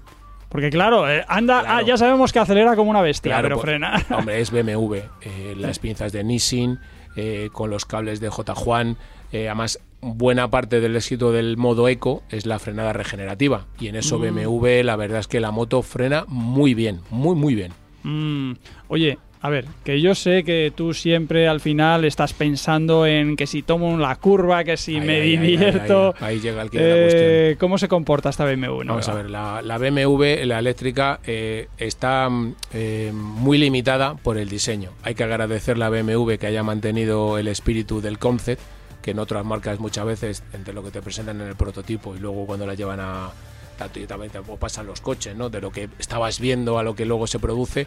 Porque 0.48 0.70
claro, 0.70 1.10
eh, 1.10 1.22
anda, 1.28 1.60
Claro. 1.60 1.76
ah, 1.78 1.82
ya 1.82 1.96
sabemos 1.98 2.32
que 2.32 2.38
acelera 2.38 2.76
como 2.76 2.88
una 2.90 3.02
bestia, 3.02 3.32
Claro, 3.32 3.42
pero 3.48 3.56
pues, 3.56 3.64
frena. 3.66 4.02
Hombre, 4.16 4.40
es 4.40 4.50
BMW. 4.50 4.94
eh, 5.20 5.54
las 5.58 5.78
pinzas 5.80 6.12
de 6.12 6.24
Nissin, 6.24 6.78
eh, 7.16 7.48
con 7.52 7.70
los 7.70 7.84
cables 7.84 8.20
de 8.20 8.28
J. 8.28 8.54
Juan. 8.54 8.96
eh, 9.32 9.48
además, 9.48 9.80
buena 10.00 10.48
parte 10.50 10.80
del 10.80 10.94
éxito 10.96 11.32
del 11.32 11.56
modo 11.56 11.88
eco 11.88 12.22
es 12.30 12.46
la 12.46 12.58
frenada 12.58 12.92
regenerativa. 12.92 13.66
Y 13.80 13.88
en 13.88 13.94
Mm. 13.96 13.98
eso 13.98 14.18
BMW, 14.18 14.82
la 14.84 14.96
verdad 14.96 15.18
es 15.20 15.26
que 15.28 15.40
la 15.40 15.50
moto 15.50 15.82
frena 15.82 16.24
muy 16.28 16.74
bien, 16.74 17.00
muy, 17.10 17.34
muy 17.34 17.54
bien. 17.54 17.72
Mm, 18.04 18.52
Oye, 18.88 19.18
a 19.44 19.50
ver, 19.50 19.66
que 19.84 20.00
yo 20.00 20.14
sé 20.14 20.42
que 20.42 20.72
tú 20.74 20.94
siempre 20.94 21.48
al 21.48 21.60
final 21.60 22.06
estás 22.06 22.32
pensando 22.32 23.04
en 23.06 23.36
que 23.36 23.46
si 23.46 23.62
tomo 23.62 23.98
la 23.98 24.16
curva, 24.16 24.64
que 24.64 24.78
si 24.78 24.94
Ahí, 24.96 25.06
me 25.06 25.20
ahí, 25.20 25.36
divierto. 25.36 26.14
ahí, 26.18 26.36
ahí 26.36 26.40
llega 26.40 26.62
el 26.62 26.70
quid 26.70 26.78
de 26.78 26.88
la 26.88 27.02
cuestión. 27.02 27.24
Eh, 27.26 27.56
¿Cómo 27.60 27.76
se 27.76 27.86
comporta 27.86 28.30
esta 28.30 28.46
BMW? 28.46 28.84
Vamos 28.86 29.06
a 29.06 29.12
ver, 29.12 29.28
la, 29.28 29.60
la 29.60 29.76
BMW, 29.76 30.46
la 30.46 30.58
eléctrica, 30.60 31.20
eh, 31.26 31.68
está 31.76 32.30
eh, 32.72 33.10
muy 33.12 33.58
limitada 33.58 34.14
por 34.14 34.38
el 34.38 34.48
diseño. 34.48 34.92
Hay 35.02 35.14
que 35.14 35.24
agradecer 35.24 35.82
a 35.82 35.90
BMW 35.90 36.36
que 36.40 36.46
haya 36.46 36.62
mantenido 36.62 37.36
el 37.36 37.48
espíritu 37.48 38.00
del 38.00 38.18
concept, 38.18 38.62
que 39.02 39.10
en 39.10 39.18
otras 39.18 39.44
marcas 39.44 39.78
muchas 39.78 40.06
veces, 40.06 40.42
entre 40.54 40.72
lo 40.72 40.82
que 40.82 40.90
te 40.90 41.02
presentan 41.02 41.42
en 41.42 41.48
el 41.48 41.54
prototipo 41.54 42.16
y 42.16 42.18
luego 42.18 42.46
cuando 42.46 42.66
la 42.66 42.72
llevan 42.72 43.00
a 43.00 43.28
también 43.76 44.32
pasan 44.58 44.86
los 44.86 45.00
coches, 45.00 45.36
¿no? 45.36 45.50
De 45.50 45.60
lo 45.60 45.70
que 45.70 45.88
estabas 45.98 46.40
viendo 46.40 46.78
a 46.78 46.82
lo 46.82 46.94
que 46.94 47.04
luego 47.04 47.26
se 47.26 47.38
produce, 47.38 47.86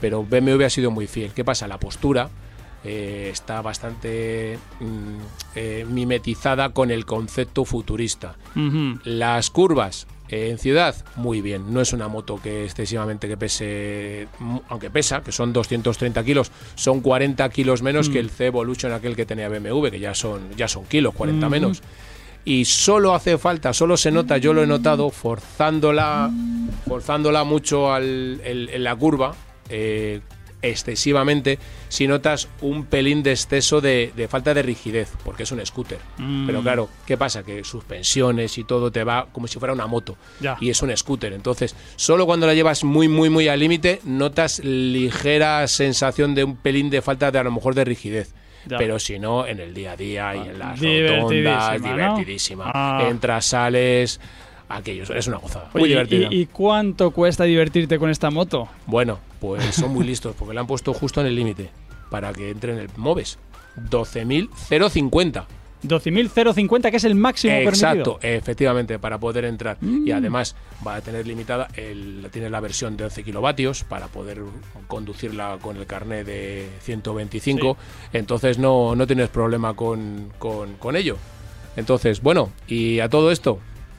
pero 0.00 0.22
BMW 0.24 0.64
ha 0.64 0.70
sido 0.70 0.90
muy 0.90 1.06
fiel. 1.06 1.32
¿Qué 1.32 1.44
pasa? 1.44 1.66
La 1.68 1.78
postura 1.78 2.30
eh, 2.84 3.30
está 3.32 3.62
bastante 3.62 4.58
mm, 4.78 5.16
eh, 5.56 5.86
mimetizada 5.88 6.70
con 6.70 6.90
el 6.90 7.04
concepto 7.04 7.64
futurista. 7.64 8.36
Ujú. 8.54 9.00
Las 9.04 9.50
curvas 9.50 10.06
eh, 10.28 10.50
en 10.50 10.58
ciudad, 10.58 10.94
muy 11.16 11.40
bien. 11.40 11.72
No 11.72 11.80
es 11.80 11.92
una 11.92 12.06
moto 12.06 12.40
que 12.40 12.64
excesivamente 12.64 13.26
que 13.26 13.36
pese, 13.36 14.28
mm, 14.38 14.58
aunque 14.68 14.90
pesa, 14.90 15.22
que 15.22 15.32
son 15.32 15.52
230 15.52 16.22
kilos, 16.22 16.52
son 16.74 17.00
40 17.00 17.48
kilos 17.48 17.82
menos 17.82 18.08
que 18.08 18.20
el 18.20 18.30
C 18.30 18.46
Evolution 18.46 18.92
aquel 18.92 19.16
que 19.16 19.26
tenía 19.26 19.48
BMW, 19.48 19.88
que 19.88 19.98
ya 19.98 20.14
son, 20.14 20.50
ya 20.56 20.68
son 20.68 20.84
kilos, 20.84 21.14
40 21.14 21.48
menos. 21.48 21.82
Y 22.46 22.64
solo 22.64 23.14
hace 23.14 23.36
falta, 23.36 23.74
solo 23.74 23.96
se 23.98 24.10
nota, 24.10 24.38
yo 24.38 24.54
lo 24.54 24.62
he 24.62 24.66
notado, 24.66 25.10
forzándola, 25.10 26.30
forzándola 26.88 27.44
mucho 27.44 27.92
al, 27.92 28.40
el- 28.44 28.70
en 28.72 28.84
la 28.84 28.94
curva, 28.96 29.34
eh, 29.68 30.20
excesivamente 30.62 31.58
si 31.88 32.06
notas 32.06 32.48
un 32.60 32.84
pelín 32.86 33.22
de 33.22 33.32
exceso 33.32 33.80
de, 33.80 34.12
de 34.16 34.28
falta 34.28 34.52
de 34.54 34.62
rigidez, 34.62 35.10
porque 35.24 35.42
es 35.44 35.52
un 35.52 35.64
scooter. 35.64 35.98
Mm. 36.18 36.46
Pero 36.46 36.62
claro, 36.62 36.88
¿qué 37.06 37.16
pasa? 37.16 37.42
Que 37.42 37.62
suspensiones 37.64 38.58
y 38.58 38.64
todo 38.64 38.90
te 38.90 39.04
va 39.04 39.26
como 39.32 39.46
si 39.48 39.58
fuera 39.58 39.72
una 39.74 39.86
moto. 39.86 40.16
Ya. 40.40 40.56
Y 40.60 40.70
es 40.70 40.80
un 40.82 40.96
scooter. 40.96 41.32
Entonces, 41.32 41.74
solo 41.96 42.26
cuando 42.26 42.46
la 42.46 42.54
llevas 42.54 42.84
muy, 42.84 43.08
muy, 43.08 43.28
muy 43.30 43.48
al 43.48 43.60
límite, 43.60 44.00
notas 44.04 44.60
ligera 44.64 45.66
sensación 45.68 46.34
de 46.34 46.44
un 46.44 46.56
pelín 46.56 46.90
de 46.90 47.02
falta 47.02 47.30
de 47.30 47.38
a 47.38 47.44
lo 47.44 47.52
mejor 47.52 47.74
de 47.74 47.84
rigidez. 47.84 48.34
Ya. 48.66 48.78
Pero 48.78 48.98
si 48.98 49.18
no, 49.18 49.46
en 49.46 49.60
el 49.60 49.72
día 49.74 49.92
a 49.92 49.96
día 49.96 50.34
y 50.36 50.38
en 50.48 50.58
las 50.58 50.80
Divertidísima, 50.80 51.20
rotondas, 51.22 51.80
¿no? 51.80 51.88
divertidísima. 51.96 52.70
Ah. 52.74 53.06
Entras, 53.08 53.46
sales, 53.46 54.20
aquello, 54.68 55.04
es 55.14 55.26
una 55.28 55.36
gozada. 55.38 55.70
Muy 55.72 55.82
Oye, 55.84 55.90
divertida. 55.92 56.28
¿y, 56.30 56.40
y 56.42 56.46
cuánto 56.46 57.10
cuesta 57.12 57.44
divertirte 57.44 57.98
con 57.98 58.10
esta 58.10 58.30
moto? 58.30 58.68
Bueno, 58.86 59.18
pues 59.40 59.74
son 59.74 59.92
muy 59.92 60.04
listos 60.04 60.34
porque 60.38 60.54
la 60.54 60.62
han 60.62 60.66
puesto 60.66 60.92
justo 60.92 61.20
en 61.20 61.28
el 61.28 61.36
límite 61.36 61.70
para 62.10 62.32
que 62.32 62.50
entre 62.50 62.72
en 62.72 62.78
el 62.80 62.88
Moves. 62.96 63.38
12.050. 63.90 65.44
12.050, 65.88 66.90
que 66.90 66.96
es 66.96 67.04
el 67.04 67.14
máximo 67.14 67.54
Exacto, 67.54 68.18
permitido. 68.18 68.38
efectivamente, 68.38 68.98
para 68.98 69.18
poder 69.18 69.44
entrar. 69.44 69.76
Mm. 69.80 70.06
Y 70.06 70.12
además 70.12 70.54
va 70.86 70.96
a 70.96 71.00
tener 71.00 71.26
limitada, 71.26 71.68
el, 71.74 72.26
tiene 72.32 72.50
la 72.50 72.60
versión 72.60 72.96
de 72.96 73.04
11 73.04 73.22
kilovatios 73.24 73.84
para 73.84 74.06
poder 74.08 74.42
conducirla 74.86 75.58
con 75.60 75.76
el 75.76 75.86
carnet 75.86 76.26
de 76.26 76.68
125. 76.80 77.76
Entonces 78.12 78.58
no, 78.58 78.94
no 78.94 79.06
tienes 79.06 79.28
problema 79.28 79.74
con, 79.74 80.32
con, 80.38 80.74
con 80.74 80.96
ello. 80.96 81.16
Entonces, 81.76 82.22
bueno, 82.22 82.52
y 82.66 83.00
a 83.00 83.08
todo 83.08 83.30
esto, 83.30 83.58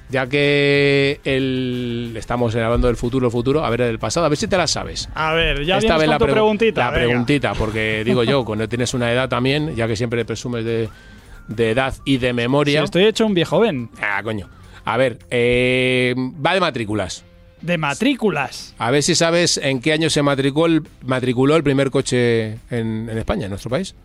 ya 0.09 0.25
que 0.27 1.19
el, 1.25 2.13
estamos 2.17 2.55
hablando 2.55 2.87
del 2.87 2.95
futuro, 2.95 3.29
futuro, 3.29 3.63
a 3.63 3.69
ver 3.69 3.81
el 3.81 3.99
pasado, 3.99 4.25
a 4.25 4.29
ver 4.29 4.37
si 4.37 4.47
te 4.47 4.57
la 4.57 4.65
sabes. 4.65 5.07
A 5.13 5.33
ver, 5.33 5.63
ya 5.65 5.77
Esta 5.77 5.97
vez 5.97 6.07
la, 6.07 6.17
pregu- 6.17 6.31
preguntita. 6.31 6.85
la 6.85 6.91
venga. 6.91 7.05
preguntita, 7.07 7.53
porque 7.53 8.03
digo 8.03 8.23
yo, 8.23 8.43
cuando 8.45 8.67
tienes 8.67 8.93
una 8.93 9.11
edad 9.11 9.29
también, 9.29 9.75
ya 9.75 9.85
que 9.87 9.95
siempre 9.95 10.25
presumes 10.25 10.65
de, 10.65 10.89
de 11.47 11.71
edad 11.71 11.93
y 12.05 12.17
de 12.17 12.29
Si 12.29 12.33
memoria. 12.33 12.83
estoy 12.83 13.05
hecho 13.05 13.25
un 13.25 13.33
viejo 13.33 13.59
ven. 13.59 13.89
Ah, 14.01 14.21
coño. 14.23 14.49
A 14.85 14.97
ver, 14.97 15.19
eh, 15.29 16.15
va 16.45 16.53
de 16.53 16.59
matrículas. 16.59 17.23
De 17.61 17.77
matrículas. 17.77 18.75
A 18.77 18.91
ver 18.91 19.01
si 19.03 19.15
sabes 19.15 19.57
en 19.57 19.81
qué 19.81 19.91
año 19.93 20.09
se 20.09 20.21
matriculó 20.21 20.65
el, 20.67 20.83
matriculó 21.05 21.55
el 21.55 21.63
primer 21.63 21.89
coche 21.91 22.59
en, 22.69 23.09
en 23.09 23.17
España, 23.17 23.45
en 23.45 23.49
nuestro 23.49 23.69
país. 23.69 23.95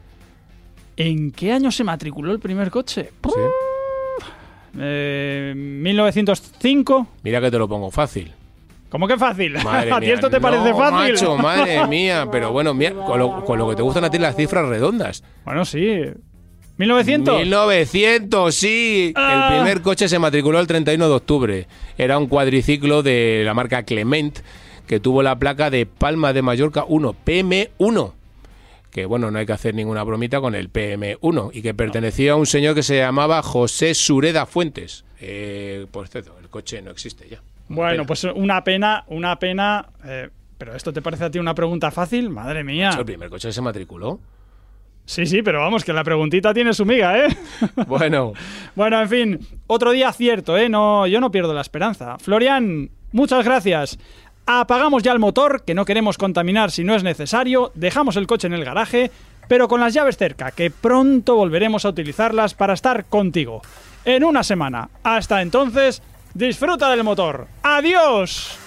¿En 0.96 1.30
qué 1.32 1.52
año 1.52 1.70
se 1.70 1.84
matriculó 1.84 2.32
el 2.32 2.38
primer 2.40 2.70
coche? 2.70 3.10
Sí. 3.24 3.40
Eh, 4.78 5.52
1905. 5.56 7.06
Mira 7.22 7.40
que 7.40 7.50
te 7.50 7.58
lo 7.58 7.68
pongo 7.68 7.90
fácil. 7.90 8.32
¿Cómo 8.88 9.06
que 9.08 9.16
fácil? 9.16 9.52
Madre 9.64 9.92
¿A 9.92 10.00
ti 10.00 10.10
esto 10.10 10.28
te 10.30 10.40
parece 10.40 10.72
fácil? 10.74 11.12
macho, 11.12 11.36
madre 11.36 11.86
mía. 11.86 12.26
Pero 12.30 12.52
bueno, 12.52 12.72
con 13.06 13.18
lo, 13.18 13.44
con 13.44 13.58
lo 13.58 13.68
que 13.70 13.76
te 13.76 13.82
gustan 13.82 14.04
a 14.04 14.10
ti 14.10 14.18
las 14.18 14.36
cifras 14.36 14.66
redondas. 14.68 15.22
Bueno, 15.44 15.64
sí. 15.64 16.02
1900. 16.82 17.36
1900, 17.40 18.54
sí. 18.54 19.12
Ah. 19.16 19.48
El 19.50 19.56
primer 19.56 19.82
coche 19.82 20.08
se 20.08 20.18
matriculó 20.18 20.58
el 20.60 20.66
31 20.66 21.08
de 21.08 21.14
octubre. 21.14 21.66
Era 21.98 22.18
un 22.18 22.26
cuadriciclo 22.26 23.02
de 23.02 23.42
la 23.44 23.54
marca 23.54 23.82
Clement 23.84 24.38
que 24.86 25.00
tuvo 25.00 25.22
la 25.22 25.38
placa 25.38 25.70
de 25.70 25.86
Palma 25.86 26.32
de 26.32 26.42
Mallorca 26.42 26.84
1, 26.86 27.14
PM1. 27.24 28.12
Que 28.90 29.06
bueno, 29.06 29.30
no 29.30 29.38
hay 29.38 29.46
que 29.46 29.52
hacer 29.52 29.74
ninguna 29.74 30.02
bromita 30.02 30.40
con 30.40 30.54
el 30.54 30.70
PM1 30.70 31.50
y 31.54 31.62
que 31.62 31.72
pertenecía 31.72 32.32
a 32.32 32.36
un 32.36 32.46
señor 32.46 32.74
que 32.74 32.82
se 32.82 32.98
llamaba 32.98 33.42
José 33.42 33.94
Sureda 33.94 34.44
Fuentes. 34.44 35.04
Eh, 35.20 35.86
por 35.90 36.08
cierto, 36.08 36.36
el 36.42 36.48
coche 36.50 36.82
no 36.82 36.90
existe 36.90 37.26
ya. 37.28 37.40
Una 37.68 37.76
Bueno, 37.76 37.90
pena. 37.92 38.06
pues 38.06 38.24
una 38.24 38.64
pena, 38.64 39.04
una 39.06 39.38
pena. 39.38 39.88
eh, 40.04 40.28
pero 40.58 40.76
esto 40.76 40.92
te 40.92 41.00
parece 41.02 41.24
a 41.24 41.30
ti 41.30 41.38
una 41.38 41.54
pregunta 41.54 41.90
fácil, 41.90 42.28
madre 42.28 42.62
mía. 42.64 42.90
El 42.98 43.04
primer 43.04 43.30
coche 43.30 43.50
se 43.52 43.60
matriculó. 43.62 44.20
Sí, 45.04 45.26
sí, 45.26 45.42
pero 45.42 45.60
vamos, 45.60 45.84
que 45.84 45.92
la 45.92 46.04
preguntita 46.04 46.54
tiene 46.54 46.72
su 46.72 46.86
miga, 46.86 47.18
¿eh? 47.18 47.36
Bueno, 47.86 48.32
bueno, 48.74 49.00
en 49.00 49.08
fin, 49.08 49.38
otro 49.66 49.90
día 49.90 50.12
cierto, 50.12 50.56
¿eh? 50.56 50.68
No, 50.68 51.06
yo 51.06 51.20
no 51.20 51.30
pierdo 51.30 51.52
la 51.52 51.60
esperanza. 51.60 52.18
Florian, 52.18 52.90
muchas 53.12 53.44
gracias. 53.44 53.98
Apagamos 54.46 55.02
ya 55.02 55.12
el 55.12 55.18
motor, 55.18 55.64
que 55.64 55.74
no 55.74 55.84
queremos 55.84 56.18
contaminar 56.18 56.70
si 56.70 56.84
no 56.84 56.94
es 56.94 57.02
necesario, 57.02 57.72
dejamos 57.74 58.16
el 58.16 58.26
coche 58.26 58.46
en 58.46 58.54
el 58.54 58.64
garaje, 58.64 59.10
pero 59.48 59.68
con 59.68 59.80
las 59.80 59.94
llaves 59.94 60.16
cerca, 60.16 60.50
que 60.50 60.70
pronto 60.70 61.36
volveremos 61.36 61.84
a 61.84 61.90
utilizarlas 61.90 62.54
para 62.54 62.74
estar 62.74 63.04
contigo. 63.04 63.62
En 64.04 64.24
una 64.24 64.42
semana. 64.42 64.88
Hasta 65.02 65.42
entonces, 65.42 66.02
disfruta 66.34 66.90
del 66.90 67.04
motor. 67.04 67.46
¡Adiós! 67.62 68.58